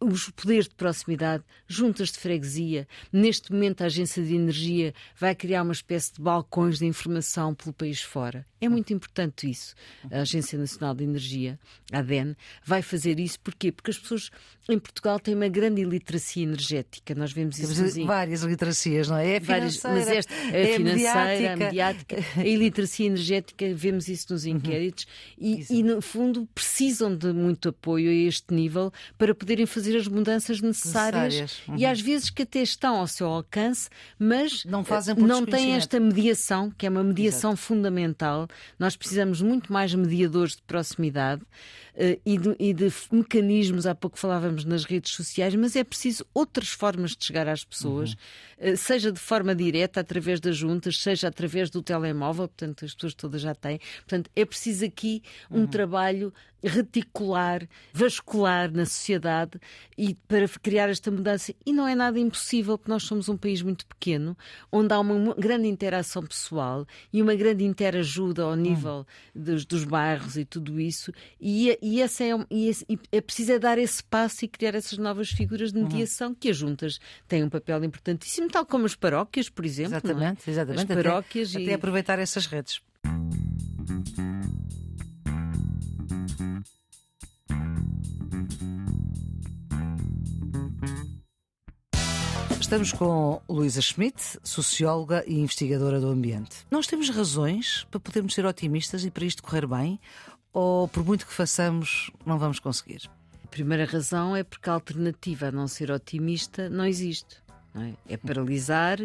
[0.00, 2.86] os poderes de proximidade, juntas de freguesia.
[3.12, 7.72] Neste momento, a Agência de Energia vai criar uma espécie de balcões de informação pelo
[7.72, 8.46] país fora.
[8.60, 9.74] É muito importante isso.
[10.10, 11.58] A Agência Nacional de Energia,
[11.92, 13.40] a ADEN, vai fazer isso.
[13.40, 13.72] Porquê?
[13.72, 14.30] Porque as pessoas
[14.68, 17.14] em Portugal têm uma grande iliteracia energética.
[17.14, 19.36] Nós vemos isso Temos várias literacias, não é?
[19.36, 21.52] É várias, mas esta, a é financeira, mediática.
[21.52, 25.06] a mediática, a iliteracia energética, vemos isso nos inquéritos
[25.38, 25.56] uhum.
[25.70, 30.06] e, e, no fundo, precisam de muito apoio a este nível para poderem fazer as
[30.06, 31.68] mudanças necessárias, necessárias.
[31.68, 31.76] Uhum.
[31.78, 35.98] e às vezes que até estão ao seu alcance, mas não, fazem não têm esta
[35.98, 37.62] mediação, que é uma mediação Exato.
[37.62, 41.42] fundamental nós precisamos muito mais mediadores de proximidade
[42.24, 43.86] e, de, e, de, mecanismos.
[43.86, 48.14] Há pouco falávamos nas redes sociais, mas é preciso outras formas de chegar às pessoas,
[48.60, 48.72] uhum.
[48.72, 53.14] uh, seja de forma direta, através das juntas, seja através do telemóvel, portanto, as pessoas
[53.14, 53.80] todas já têm.
[53.98, 55.66] Portanto, é preciso aqui um uhum.
[55.66, 59.58] trabalho reticular, vascular na sociedade
[59.96, 61.54] e para criar esta mudança.
[61.64, 64.36] E não é nada impossível, porque nós somos um país muito pequeno,
[64.70, 69.42] onde há uma grande interação pessoal e uma grande interajuda ao nível hum.
[69.42, 71.12] dos, dos, bairros e tudo isso.
[71.40, 72.70] E, e, essa é, e
[73.12, 76.56] é preciso é dar esse passo e criar essas novas figuras de mediação que as
[76.56, 79.96] juntas têm um papel importantíssimo, tal como as paróquias, por exemplo.
[79.96, 80.52] Exatamente, é?
[80.52, 80.92] exatamente.
[80.92, 81.64] As paróquias até, e...
[81.64, 82.80] até aproveitar essas redes.
[92.68, 96.66] Estamos com Luísa Schmidt, socióloga e investigadora do ambiente.
[96.70, 99.98] Nós temos razões para podermos ser otimistas e para isto correr bem?
[100.52, 103.08] Ou por muito que façamos, não vamos conseguir?
[103.42, 107.38] A primeira razão é porque a alternativa a não ser otimista não existe.
[107.74, 108.14] É?
[108.14, 108.16] é?
[108.16, 108.98] paralisar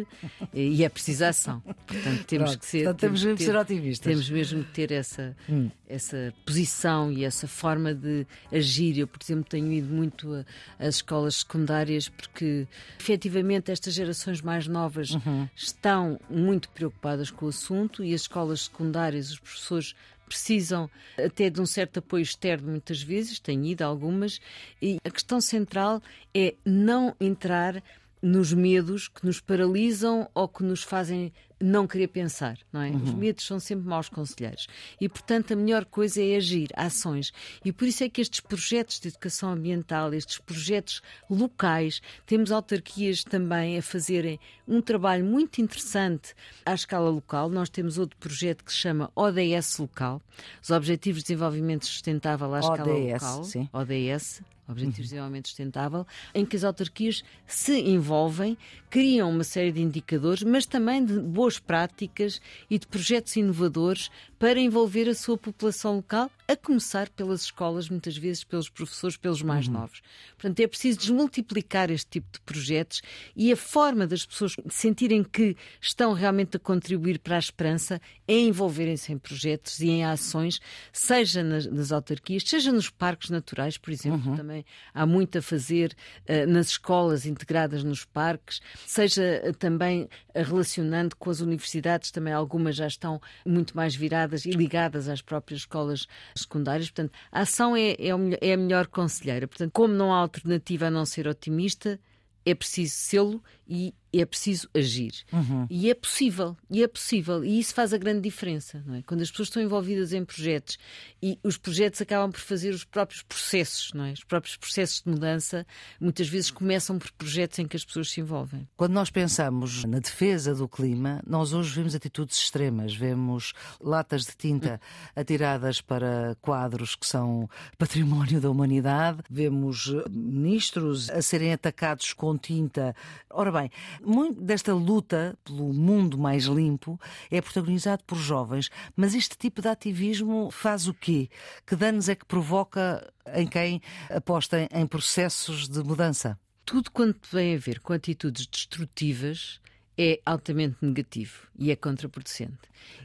[0.52, 1.60] e é preciso ação.
[1.60, 2.84] Portanto, temos Pronto, que ser.
[2.84, 4.12] portanto, temos mesmo que ter, ser otimistas.
[4.12, 5.70] Temos mesmo que ter essa, hum.
[5.86, 8.98] essa posição e essa forma de agir.
[8.98, 10.44] Eu, por exemplo, tenho ido muito
[10.78, 12.66] às escolas secundárias porque,
[12.98, 15.48] efetivamente, estas gerações mais novas uhum.
[15.54, 19.94] estão muito preocupadas com o assunto e as escolas secundárias, os professores
[20.26, 20.90] precisam
[21.22, 24.40] até de um certo apoio externo muitas vezes, tenho ido algumas,
[24.80, 26.02] e a questão central
[26.34, 27.82] é não entrar
[28.24, 32.90] nos medos que nos paralisam ou que nos fazem não querer pensar, não é?
[32.90, 33.02] Uhum.
[33.02, 34.66] Os medos são sempre maus conselheiros.
[35.00, 37.32] E, portanto, a melhor coisa é agir, ações.
[37.64, 43.22] E por isso é que estes projetos de educação ambiental, estes projetos locais, temos autarquias
[43.24, 46.34] também a fazerem um trabalho muito interessante
[46.64, 47.50] à escala local.
[47.50, 50.20] Nós temos outro projeto que se chama ODS Local,
[50.62, 53.44] os Objetivos de Desenvolvimento Sustentável à ODS, escala local.
[53.44, 53.68] Sim.
[53.72, 58.56] ODS, Objetivos de Desenvolvimento Sustentável, em que as autarquias se envolvem,
[58.88, 64.58] criam uma série de indicadores, mas também de boas práticas e de projetos inovadores para
[64.58, 69.66] envolver a sua população local, a começar pelas escolas, muitas vezes pelos professores, pelos mais
[69.66, 69.74] uhum.
[69.74, 70.02] novos.
[70.36, 73.00] Portanto, é preciso desmultiplicar este tipo de projetos
[73.34, 78.38] e a forma das pessoas sentirem que estão realmente a contribuir para a esperança é
[78.38, 80.60] envolverem-se em projetos e em ações,
[80.92, 84.36] seja nas, nas autarquias, seja nos parques naturais, por exemplo, uhum.
[84.36, 85.94] também há muito a fazer
[86.28, 92.32] uh, nas escolas integradas nos parques, seja uh, também uh, relacionando com as universidades, também
[92.32, 96.90] algumas já estão muito mais viradas e ligadas às próprias escolas secundárias.
[96.90, 99.46] Portanto, a ação é, é, é a melhor conselheira.
[99.46, 101.98] Portanto, como não há alternativa a não ser otimista,
[102.44, 105.12] é preciso sê-lo e é preciso agir.
[105.32, 105.66] Uhum.
[105.68, 109.02] E é possível, e é possível, e isso faz a grande diferença, não é?
[109.02, 110.78] Quando as pessoas estão envolvidas em projetos
[111.22, 114.12] e os projetos acabam por fazer os próprios processos, não é?
[114.12, 115.66] Os próprios processos de mudança
[116.00, 118.68] muitas vezes começam por projetos em que as pessoas se envolvem.
[118.76, 124.36] Quando nós pensamos na defesa do clima, nós hoje vemos atitudes extremas, vemos latas de
[124.36, 124.80] tinta
[125.16, 132.94] atiradas para quadros que são património da humanidade, vemos ministros a serem atacados com tinta.
[133.30, 133.70] Ora bem,
[134.02, 139.68] muito desta luta pelo mundo mais limpo é protagonizado por jovens, mas este tipo de
[139.68, 141.28] ativismo faz o quê?
[141.66, 146.38] Que danos é que provoca em quem aposta em processos de mudança?
[146.64, 149.60] Tudo quanto tem a ver com atitudes destrutivas
[149.96, 152.58] é altamente negativo e é contraproducente.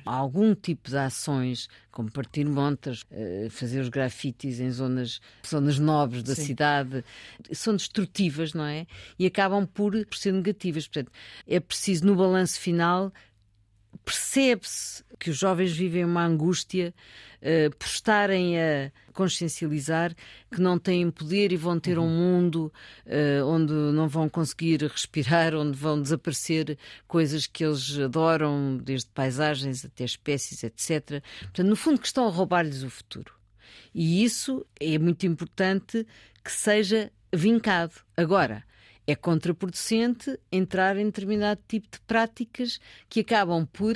[0.06, 5.78] Há algum tipo de ações, como partir montas, eh, fazer os grafites em zonas, zonas
[5.78, 6.45] nobres da Sim.
[6.45, 7.04] cidade,
[7.52, 8.88] são destrutivas, não é?
[9.17, 10.88] E acabam por, por ser negativas.
[10.88, 11.12] Portanto,
[11.47, 13.13] é preciso, no balanço final,
[14.06, 16.93] percebe-se que os jovens vivem uma angústia
[17.41, 20.15] uh, por estarem a consciencializar
[20.52, 22.10] que não têm poder e vão ter um uhum.
[22.10, 22.71] mundo
[23.06, 29.84] uh, onde não vão conseguir respirar, onde vão desaparecer coisas que eles adoram, desde paisagens
[29.84, 31.21] até espécies, etc.
[31.41, 33.34] Portanto, no fundo, que estão a roubar-lhes o futuro.
[33.93, 36.06] E isso é muito importante
[36.43, 37.93] que seja vincado.
[38.15, 38.63] Agora,
[39.10, 43.95] é contraproducente entrar em determinado tipo de práticas que acabam por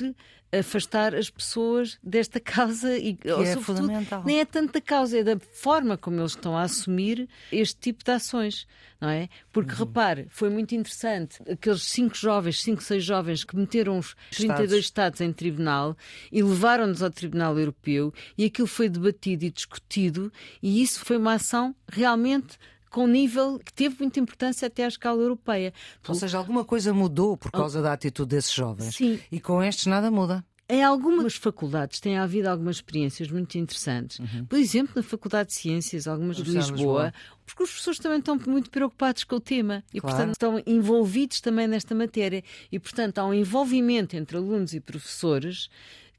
[0.58, 4.22] afastar as pessoas desta causa e que é fundamental.
[4.24, 8.04] nem é tanto da causa, é da forma como eles estão a assumir este tipo
[8.04, 8.66] de ações,
[9.00, 9.28] não é?
[9.52, 9.78] Porque uhum.
[9.78, 14.84] repare, foi muito interessante aqueles cinco jovens, cinco, seis jovens que meteram os 32 Estados,
[14.84, 15.96] Estados em tribunal
[16.30, 21.34] e levaram-nos ao Tribunal Europeu e aquilo foi debatido e discutido e isso foi uma
[21.34, 22.58] ação realmente
[22.94, 25.74] com um nível que teve muita importância até à escala europeia.
[26.06, 28.94] Ou seja, alguma coisa mudou por causa da atitude desses jovens.
[28.94, 29.18] Sim.
[29.32, 30.44] E com estes nada muda.
[30.68, 34.20] Em algumas faculdades tem havido algumas experiências muito interessantes.
[34.20, 34.46] Uhum.
[34.46, 38.38] Por exemplo, na Faculdade de Ciências, algumas de Lisboa, Lisboa, porque os professores também estão
[38.46, 40.16] muito preocupados com o tema e, claro.
[40.16, 42.44] portanto, estão envolvidos também nesta matéria.
[42.70, 45.68] E, portanto, há um envolvimento entre alunos e professores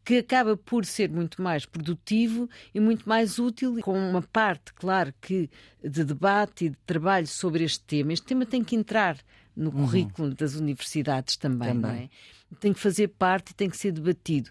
[0.05, 5.11] que acaba por ser muito mais produtivo e muito mais útil, com uma parte, claro,
[5.19, 5.49] que
[5.83, 8.13] de debate e de trabalho sobre este tema.
[8.13, 9.17] Este tema tem que entrar
[9.55, 9.85] no uhum.
[9.85, 11.81] currículo das universidades também, também.
[11.81, 12.09] não é?
[12.59, 14.49] tem que fazer parte e tem que ser debatido.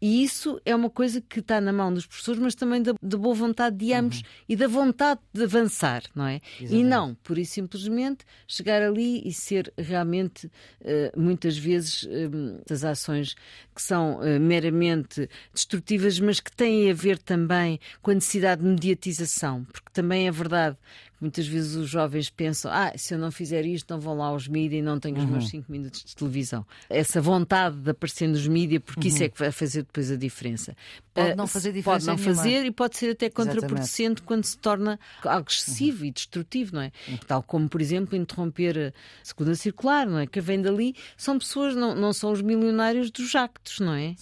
[0.00, 3.16] E isso é uma coisa que está na mão dos professores, mas também da, da
[3.16, 4.24] boa vontade de ambos uhum.
[4.50, 6.40] e da vontade de avançar, não é?
[6.60, 6.74] Exatamente.
[6.74, 12.84] E não, por isso simplesmente, chegar ali e ser realmente, uh, muitas vezes, uh, as
[12.84, 13.34] ações
[13.74, 18.68] que são uh, meramente destrutivas, mas que têm a ver também com a necessidade de
[18.68, 20.76] mediatização, porque também é verdade
[21.20, 24.46] Muitas vezes os jovens pensam: ah, se eu não fizer isto, não vão lá aos
[24.46, 25.30] mídias e não tenho os uhum.
[25.30, 26.66] meus 5 minutos de televisão.
[26.90, 29.14] Essa vontade de aparecer nos mídias, porque uhum.
[29.14, 30.76] isso é que vai fazer depois a diferença.
[31.24, 32.06] Pode não fazer diferença.
[32.06, 32.34] Pode não nenhuma.
[32.34, 36.06] fazer e pode ser até contraproducente quando se torna algo excessivo uhum.
[36.06, 36.92] e destrutivo, não é?
[37.08, 37.16] Uhum.
[37.26, 40.26] Tal como, por exemplo, interromper a segunda circular, não é?
[40.26, 44.14] Que vem dali são pessoas, não, não são os milionários dos jactos, não é?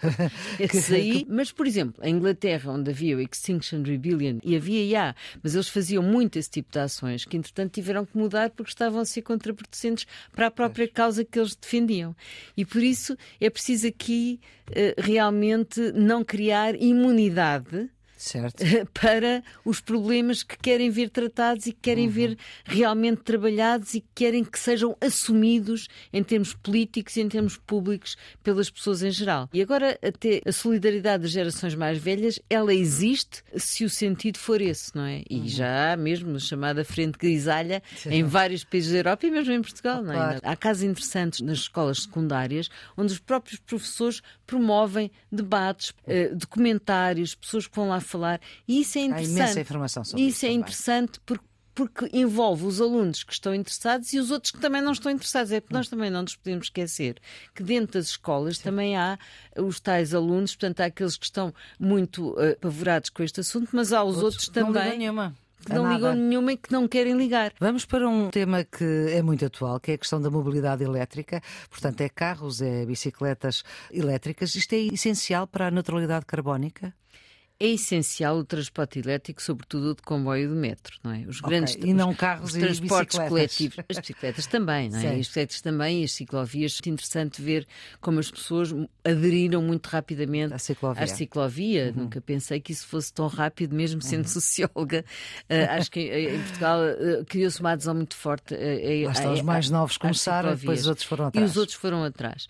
[0.58, 5.14] Esse aí, mas, por exemplo, a Inglaterra, onde havia o Extinction Rebellion, e havia já,
[5.42, 9.00] mas eles faziam muito esse tipo de ações, que entretanto tiveram que mudar porque estavam
[9.00, 12.14] a ser contraproducentes para a própria causa que eles defendiam.
[12.56, 14.40] E por isso é preciso aqui
[14.70, 17.90] uh, realmente não criar imunidade
[18.22, 18.62] certo.
[19.00, 22.12] para os problemas que querem ver tratados e que querem uhum.
[22.12, 27.56] ver realmente trabalhados e que querem que sejam assumidos em termos políticos e em termos
[27.56, 29.48] públicos pelas pessoas em geral.
[29.52, 34.60] E agora, até a solidariedade das gerações mais velhas, ela existe se o sentido for
[34.60, 35.22] esse, não é?
[35.28, 35.48] E uhum.
[35.48, 38.10] já há mesmo chamada frente grisalha Sim.
[38.10, 40.16] em vários países da Europa e mesmo em Portugal, não é?
[40.16, 40.40] Claro.
[40.42, 47.66] Há casos interessantes nas escolas secundárias onde os próprios professores promovem debates, eh, documentários, pessoas
[47.66, 48.40] que vão lá falar.
[48.68, 49.40] E isso é interessante.
[49.40, 50.36] Há imensa informação sobre isso.
[50.36, 50.60] Isso é também.
[50.60, 54.92] interessante porque porque envolve os alunos que estão interessados e os outros que também não
[54.92, 55.52] estão interessados.
[55.52, 57.16] É porque nós também não nos podemos esquecer
[57.54, 58.64] que dentro das escolas Sim.
[58.64, 59.18] também há
[59.56, 63.92] os tais alunos, portanto, há aqueles que estão muito uh, apavorados com este assunto, mas
[63.92, 65.10] há os outros, outros também.
[65.10, 65.34] Não
[65.64, 67.52] que não ligam nenhuma e que não querem ligar.
[67.60, 71.40] Vamos para um tema que é muito atual, que é a questão da mobilidade elétrica.
[71.70, 74.56] Portanto, é carros, é bicicletas elétricas.
[74.56, 76.92] Isto é essencial para a neutralidade carbónica?
[77.62, 81.20] É essencial o transporte elétrico, sobretudo o de comboio do metro, não é?
[81.28, 81.90] Os grandes okay.
[81.90, 85.10] e não carros os transportes coletivos, as bicicletas também, não é?
[85.10, 86.80] As bicicletas também, as ciclovias.
[86.84, 87.64] É interessante ver
[88.00, 91.04] como as pessoas aderiram muito rapidamente ciclovia.
[91.04, 91.92] à ciclovia.
[91.94, 92.02] Uhum.
[92.02, 94.28] Nunca pensei que isso fosse tão rápido, mesmo sendo uhum.
[94.40, 95.04] socióloga.
[95.48, 98.54] Uh, acho que em Portugal uh, criou-se uma adesão muito forte.
[98.54, 101.48] Uh, Lá estão os mais novos começaram, depois os outros foram atrás.
[101.48, 102.48] E os outros foram atrás.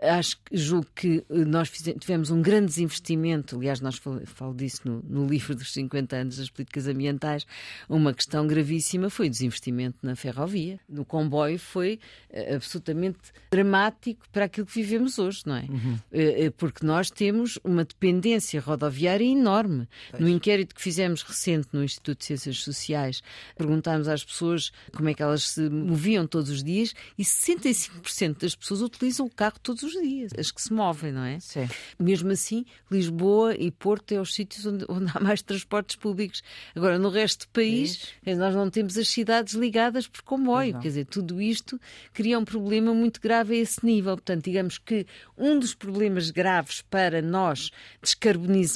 [0.00, 4.82] acho que julgo que nós fizemos, tivemos um grande desinvestimento, aliás, nós falamos falo disso
[4.84, 7.46] no, no, livro dos 50 anos das políticas ambientais,
[7.88, 10.78] uma questão gravíssima foi o desinvestimento na ferrovia.
[10.88, 11.98] No comboio foi
[12.30, 13.18] uh, absolutamente
[13.50, 15.62] dramático para aquilo que vivemos hoje, não é?
[15.62, 15.94] Uhum.
[15.94, 19.88] Uh, porque nós temos uma dependência rodoviária enorme.
[20.10, 20.22] Pois.
[20.22, 23.22] No inquérito que fizemos recente no Instituto de Ciências Sociais,
[23.56, 28.54] perguntámos às pessoas como é que elas se moviam todos os dias e 65% das
[28.54, 31.40] pessoas utilizam o carro todos os dias, as que se movem, não é?
[31.40, 31.68] Sim.
[31.98, 36.42] Mesmo assim, Lisboa e Porto é os sítios onde, onde, há mais transportes públicos.
[36.74, 40.78] Agora, no resto do país, é nós não temos as cidades ligadas por comboio.
[40.80, 41.80] Quer dizer, tudo isto
[42.12, 44.16] cria um problema muito grave a esse nível.
[44.16, 45.06] Portanto, digamos que
[45.36, 47.70] um dos problemas graves para nós,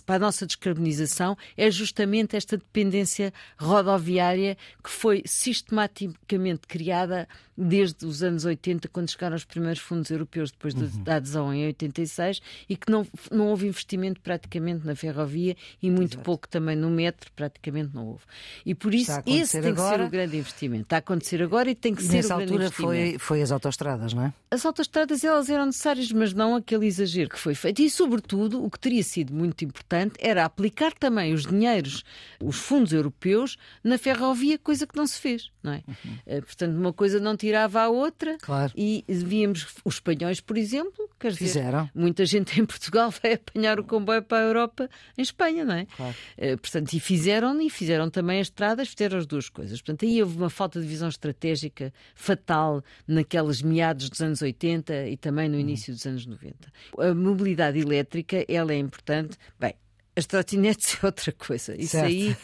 [0.05, 7.29] para a nossa descarbonização, é justamente esta dependência rodoviária que foi sistematicamente criada
[7.59, 11.03] desde os anos 80, quando chegaram os primeiros fundos europeus, depois uhum.
[11.03, 16.15] da adesão em 86, e que não, não houve investimento praticamente na ferrovia e muito
[16.15, 16.25] Exato.
[16.25, 18.23] pouco também no metro, praticamente não houve.
[18.65, 19.91] E por isso esse tem agora...
[19.91, 20.83] que ser o grande investimento.
[20.83, 23.51] Está a acontecer agora e tem que e ser o grande altura foi, foi as
[23.51, 24.33] autostradas, não é?
[24.51, 27.83] As autostradas elas eram necessárias, mas não aquele exagero que foi feito.
[27.83, 32.05] E, sobretudo, o que teria sido muito importante era aplicar também os dinheiros,
[32.41, 35.83] os fundos europeus, na ferrovia, coisa que não se fez, não é?
[35.87, 36.19] Uhum.
[36.27, 38.37] Eh, portanto, uma coisa não tirava a outra.
[38.41, 38.73] Claro.
[38.77, 41.91] E víamos os espanhóis, por exemplo, quer dizer, Fizeram.
[41.95, 45.87] muita gente em Portugal vai apanhar o comboio para a Europa em Espanha, não é?
[45.87, 46.15] Claro.
[46.37, 49.81] Uh, portanto, e fizeram, e fizeram também as estradas, fizeram as duas coisas.
[49.81, 55.17] Portanto, aí houve uma falta de visão estratégica fatal naquelas meados dos anos 80 e
[55.17, 55.61] também no uhum.
[55.61, 56.55] início dos anos 90.
[56.99, 59.37] A mobilidade elétrica, ela é importante.
[59.59, 59.75] Bem,
[60.19, 61.81] as trotinetes é outra coisa.
[61.81, 62.07] Isso certo.
[62.07, 62.37] aí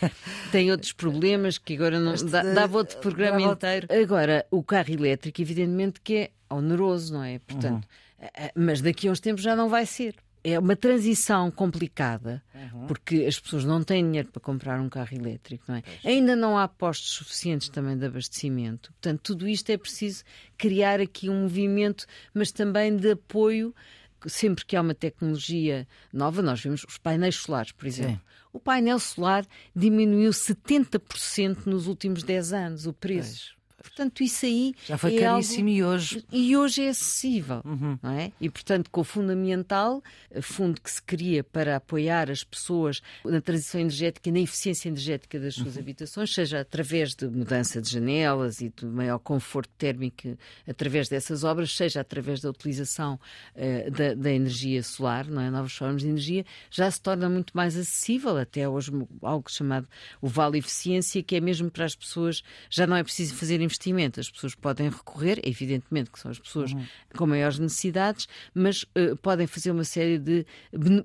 [0.53, 3.53] tem outros problemas que agora não este, dava outro programa dava...
[3.53, 3.89] inteiro.
[3.91, 7.41] Agora, o carro elétrico, evidentemente que é oneroso, não é?
[7.41, 7.87] Portanto,
[8.21, 8.29] uhum.
[8.55, 10.15] mas daqui a uns tempos já não vai ser.
[10.47, 12.87] É uma transição complicada, uhum.
[12.87, 15.83] porque as pessoas não têm dinheiro para comprar um carro elétrico, não é?
[16.05, 18.93] Ainda não há postos suficientes também de abastecimento.
[18.93, 20.23] Portanto, tudo isto é preciso
[20.59, 22.05] criar aqui um movimento,
[22.35, 23.75] mas também de apoio
[24.27, 28.17] sempre que há uma tecnologia nova, nós vemos os painéis solares, por exemplo.
[28.17, 28.21] Sim.
[28.53, 33.57] O painel solar diminuiu 70% nos últimos 10 anos, o preço.
[33.85, 34.75] Portanto, isso aí.
[34.87, 35.79] Já foi é caríssimo algo...
[35.79, 36.25] e hoje.
[36.33, 37.99] E hoje é acessível, uhum.
[38.03, 38.33] não é?
[38.41, 40.03] E, portanto, com o Fundamental,
[40.41, 45.39] fundo que se cria para apoiar as pessoas na transição energética e na eficiência energética
[45.39, 45.83] das suas uhum.
[45.83, 51.77] habitações, seja através de mudança de janelas e de maior conforto térmico através dessas obras,
[51.77, 53.21] seja através da utilização
[53.55, 55.51] uh, da, da, energia solar, não é?
[55.51, 58.91] novas formas de energia, já se torna muito mais acessível, até hoje
[59.23, 59.87] algo chamado
[60.21, 64.21] o Vale Eficiência, que é mesmo para as pessoas, já não é preciso fazer investimento,
[64.21, 66.85] as pessoas podem recorrer, evidentemente que são as pessoas uhum.
[67.17, 70.47] com maiores necessidades, mas uh, podem fazer uma série de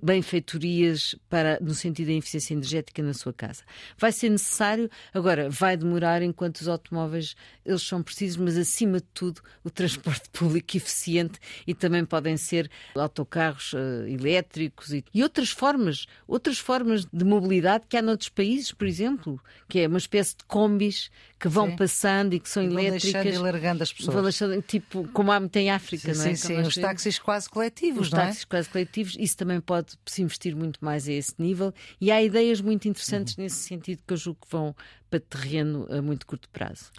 [0.02, 3.64] benfeitorias para, no sentido da eficiência energética na sua casa.
[3.98, 9.08] Vai ser necessário, agora, vai demorar enquanto os automóveis eles são precisos, mas acima de
[9.14, 15.50] tudo o transporte público eficiente e também podem ser autocarros uh, elétricos e, e, outras
[15.50, 20.38] formas, outras formas de mobilidade que há noutros países, por exemplo, que é uma espécie
[20.38, 21.10] de combis
[21.40, 21.76] que vão sim.
[21.78, 23.24] passando e que são e vão elétricas.
[23.24, 24.14] Deixando e largando as pessoas.
[24.14, 26.36] Vão deixando, tipo, como há muito em África, sim, não é?
[26.36, 28.24] Sim, sim, os táxis quase coletivos, os não é?
[28.24, 32.12] Os táxis quase coletivos, isso também pode se investir muito mais a esse nível e
[32.12, 33.44] há ideias muito interessantes uhum.
[33.44, 34.76] nesse sentido que eu julgo que vão
[35.10, 36.92] para terreno a muito curto prazo.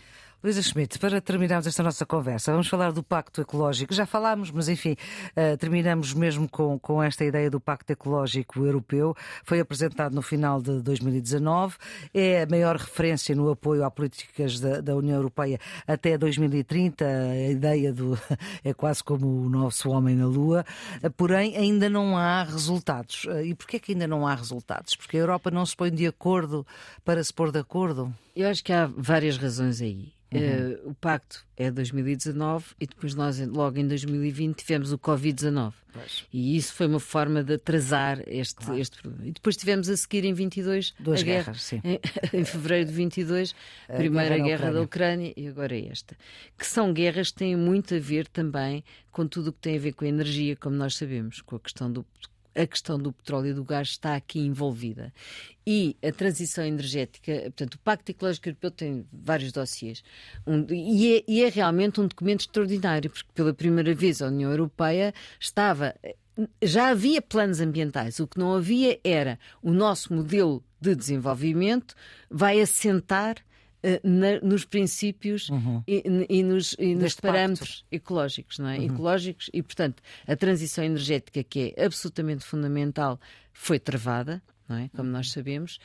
[0.43, 3.93] Luísa Schmidt, para terminarmos esta nossa conversa, vamos falar do Pacto Ecológico.
[3.93, 4.97] Já falámos, mas enfim,
[5.37, 9.15] uh, terminamos mesmo com, com esta ideia do Pacto Ecológico Europeu.
[9.45, 11.77] Foi apresentado no final de 2019.
[12.15, 17.05] É a maior referência no apoio a políticas da, da União Europeia até 2030.
[17.05, 18.19] A ideia do
[18.65, 20.65] é quase como o nosso homem na Lua.
[21.19, 23.25] Porém, ainda não há resultados.
[23.27, 24.97] Uh, e porquê que ainda não há resultados?
[24.97, 26.67] Porque a Europa não se põe de acordo
[27.05, 28.11] para se pôr de acordo?
[28.41, 30.13] Eu acho que há várias razões aí.
[30.33, 30.41] Uhum.
[30.41, 35.73] Uh, o pacto é 2019 e depois nós, logo em 2020, tivemos o Covid-19.
[36.33, 38.81] E isso foi uma forma de atrasar este, claro.
[38.81, 39.27] este problema.
[39.27, 41.83] E depois tivemos a seguir em 22 Duas guerras, guerra, sim.
[41.85, 42.01] Em,
[42.41, 43.55] em fevereiro de 22,
[43.89, 46.17] a primeira guerra, guerra da Ucrânia e agora esta.
[46.57, 49.81] Que são guerras que têm muito a ver também com tudo o que tem a
[49.81, 52.07] ver com a energia, como nós sabemos, com a questão do
[52.55, 55.13] a questão do petróleo e do gás está aqui envolvida.
[55.67, 60.03] E a transição energética, portanto, o Pacto Ecológico Europeu tem vários dossiês.
[60.47, 64.51] Um, e, é, e é realmente um documento extraordinário, porque pela primeira vez a União
[64.51, 65.95] Europeia estava
[66.63, 71.95] já havia planos ambientais, o que não havia era o nosso modelo de desenvolvimento
[72.31, 73.37] vai assentar
[74.03, 75.83] na, nos princípios uhum.
[75.87, 78.79] e, e, nos, e nos parâmetros ecológicos, não é?
[78.79, 78.85] Uhum.
[78.87, 83.19] Ecológicos e, portanto, a transição energética, que é absolutamente fundamental,
[83.53, 84.89] foi travada, não é?
[84.95, 85.79] Como nós sabemos,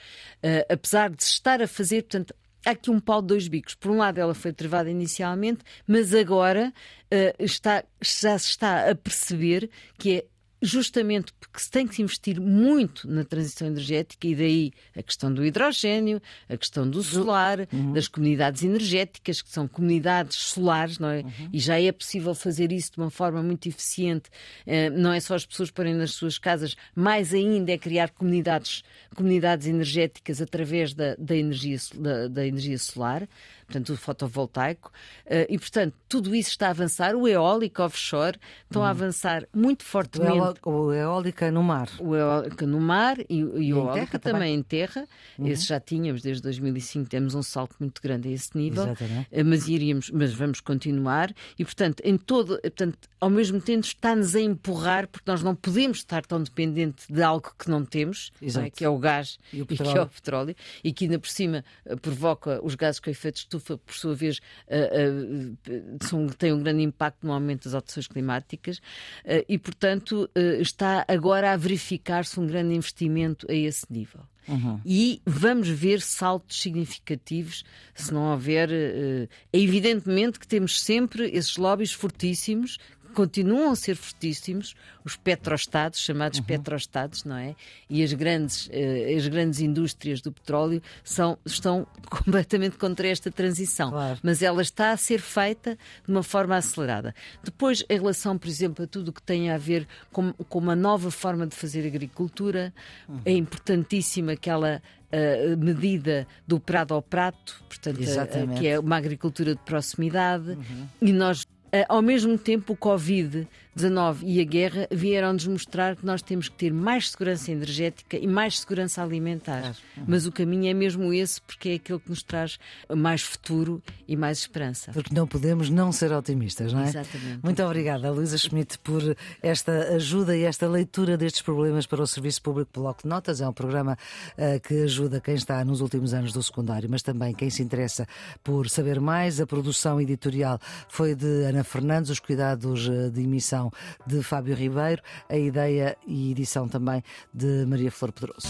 [0.43, 2.33] uh, apesar de se estar a fazer, portanto,
[2.65, 3.75] há aqui um pau de dois bicos.
[3.75, 6.73] Por um lado, ela foi travada inicialmente, mas agora
[7.05, 10.25] uh, está, já se está a perceber que é
[10.61, 15.45] justamente porque se tem que investir muito na transição energética e daí a questão do
[15.45, 17.93] hidrogênio, a questão do solar, uhum.
[17.93, 21.21] das comunidades energéticas, que são comunidades solares, não é?
[21.21, 21.49] Uhum.
[21.51, 24.29] E já é possível fazer isso de uma forma muito eficiente.
[24.65, 28.83] Uh, não é só as pessoas porem nas suas casas, mais ainda é criar comunidades,
[29.15, 33.27] comunidades energéticas através da, da, energia, da, da energia solar
[33.65, 34.91] portanto, o fotovoltaico,
[35.25, 37.15] uh, e, portanto, tudo isso está a avançar.
[37.15, 38.85] O eólico offshore estão hum.
[38.85, 40.59] a avançar muito fortemente.
[40.63, 41.89] O eólica no mar.
[41.99, 43.43] O eólica no mar e, e,
[43.73, 44.33] o eólica também.
[44.33, 45.07] também em terra.
[45.37, 45.47] Uhum.
[45.47, 48.83] Esse já tínhamos, desde 2005 temos um salto muito grande a esse nível.
[48.83, 49.27] Exatamente.
[49.31, 51.33] Uh, mas iríamos, mas vamos continuar.
[51.57, 55.97] E, portanto, em todo, portanto, ao mesmo tempo está-nos a empurrar, porque nós não podemos
[55.97, 58.69] estar tão dependente de algo que não temos, não é?
[58.69, 61.29] que é o gás e, o e, que é o petróleo, e que ainda por
[61.29, 61.63] cima
[62.01, 66.61] provoca os gases com efeito de estufa, por sua vez, uh, uh, são, têm um
[66.61, 70.29] grande impacto no aumento das alterações climáticas uh, e, portanto,
[70.59, 74.21] está agora a verificar-se um grande investimento a esse nível.
[74.47, 74.79] Uhum.
[74.85, 77.63] E vamos ver saltos significativos
[77.95, 78.69] se não houver.
[78.71, 82.77] É evidentemente que temos sempre esses lobbies fortíssimos
[83.15, 86.45] continuam a ser fortíssimos, os petroestados, chamados uhum.
[86.45, 87.55] petroestados, não é?
[87.89, 93.89] E as grandes, uh, as grandes indústrias do petróleo são, estão completamente contra esta transição.
[93.91, 94.19] Claro.
[94.21, 97.15] Mas ela está a ser feita de uma forma acelerada.
[97.43, 100.75] Depois, em relação, por exemplo, a tudo o que tem a ver com, com uma
[100.75, 102.73] nova forma de fazer agricultura,
[103.07, 103.21] uhum.
[103.25, 109.53] é importantíssima aquela Uh, medida do prado ao prato, portanto, uh, que é uma agricultura
[109.53, 110.87] de proximidade, uhum.
[111.01, 111.54] e nós eh,
[111.89, 113.47] ao mesmo tempo, o Covid
[113.77, 118.25] XIX e a guerra vieram-nos mostrar que nós temos que ter mais segurança energética e
[118.25, 119.75] mais segurança alimentar.
[120.07, 122.57] Mas o caminho é mesmo esse, porque é aquele que nos traz
[122.89, 124.91] mais futuro e mais esperança.
[124.91, 126.89] Porque não podemos não ser otimistas, não é?
[126.89, 127.39] Exatamente.
[127.43, 129.01] Muito obrigada, Luísa Schmidt, por
[129.41, 133.41] esta ajuda e esta leitura destes problemas para o Serviço Público Bloco de Notas.
[133.41, 133.97] É um programa
[134.37, 138.07] uh, que ajuda quem está nos últimos anos do secundário, mas também quem se interessa
[138.43, 139.41] por saber mais.
[139.41, 143.71] A produção editorial foi de Ana Fernandes, os cuidados eh, de emissão produção
[144.05, 147.03] de Fábio Ribeiro, a ideia e edição também
[147.33, 148.47] de Maria Flor Pedroso.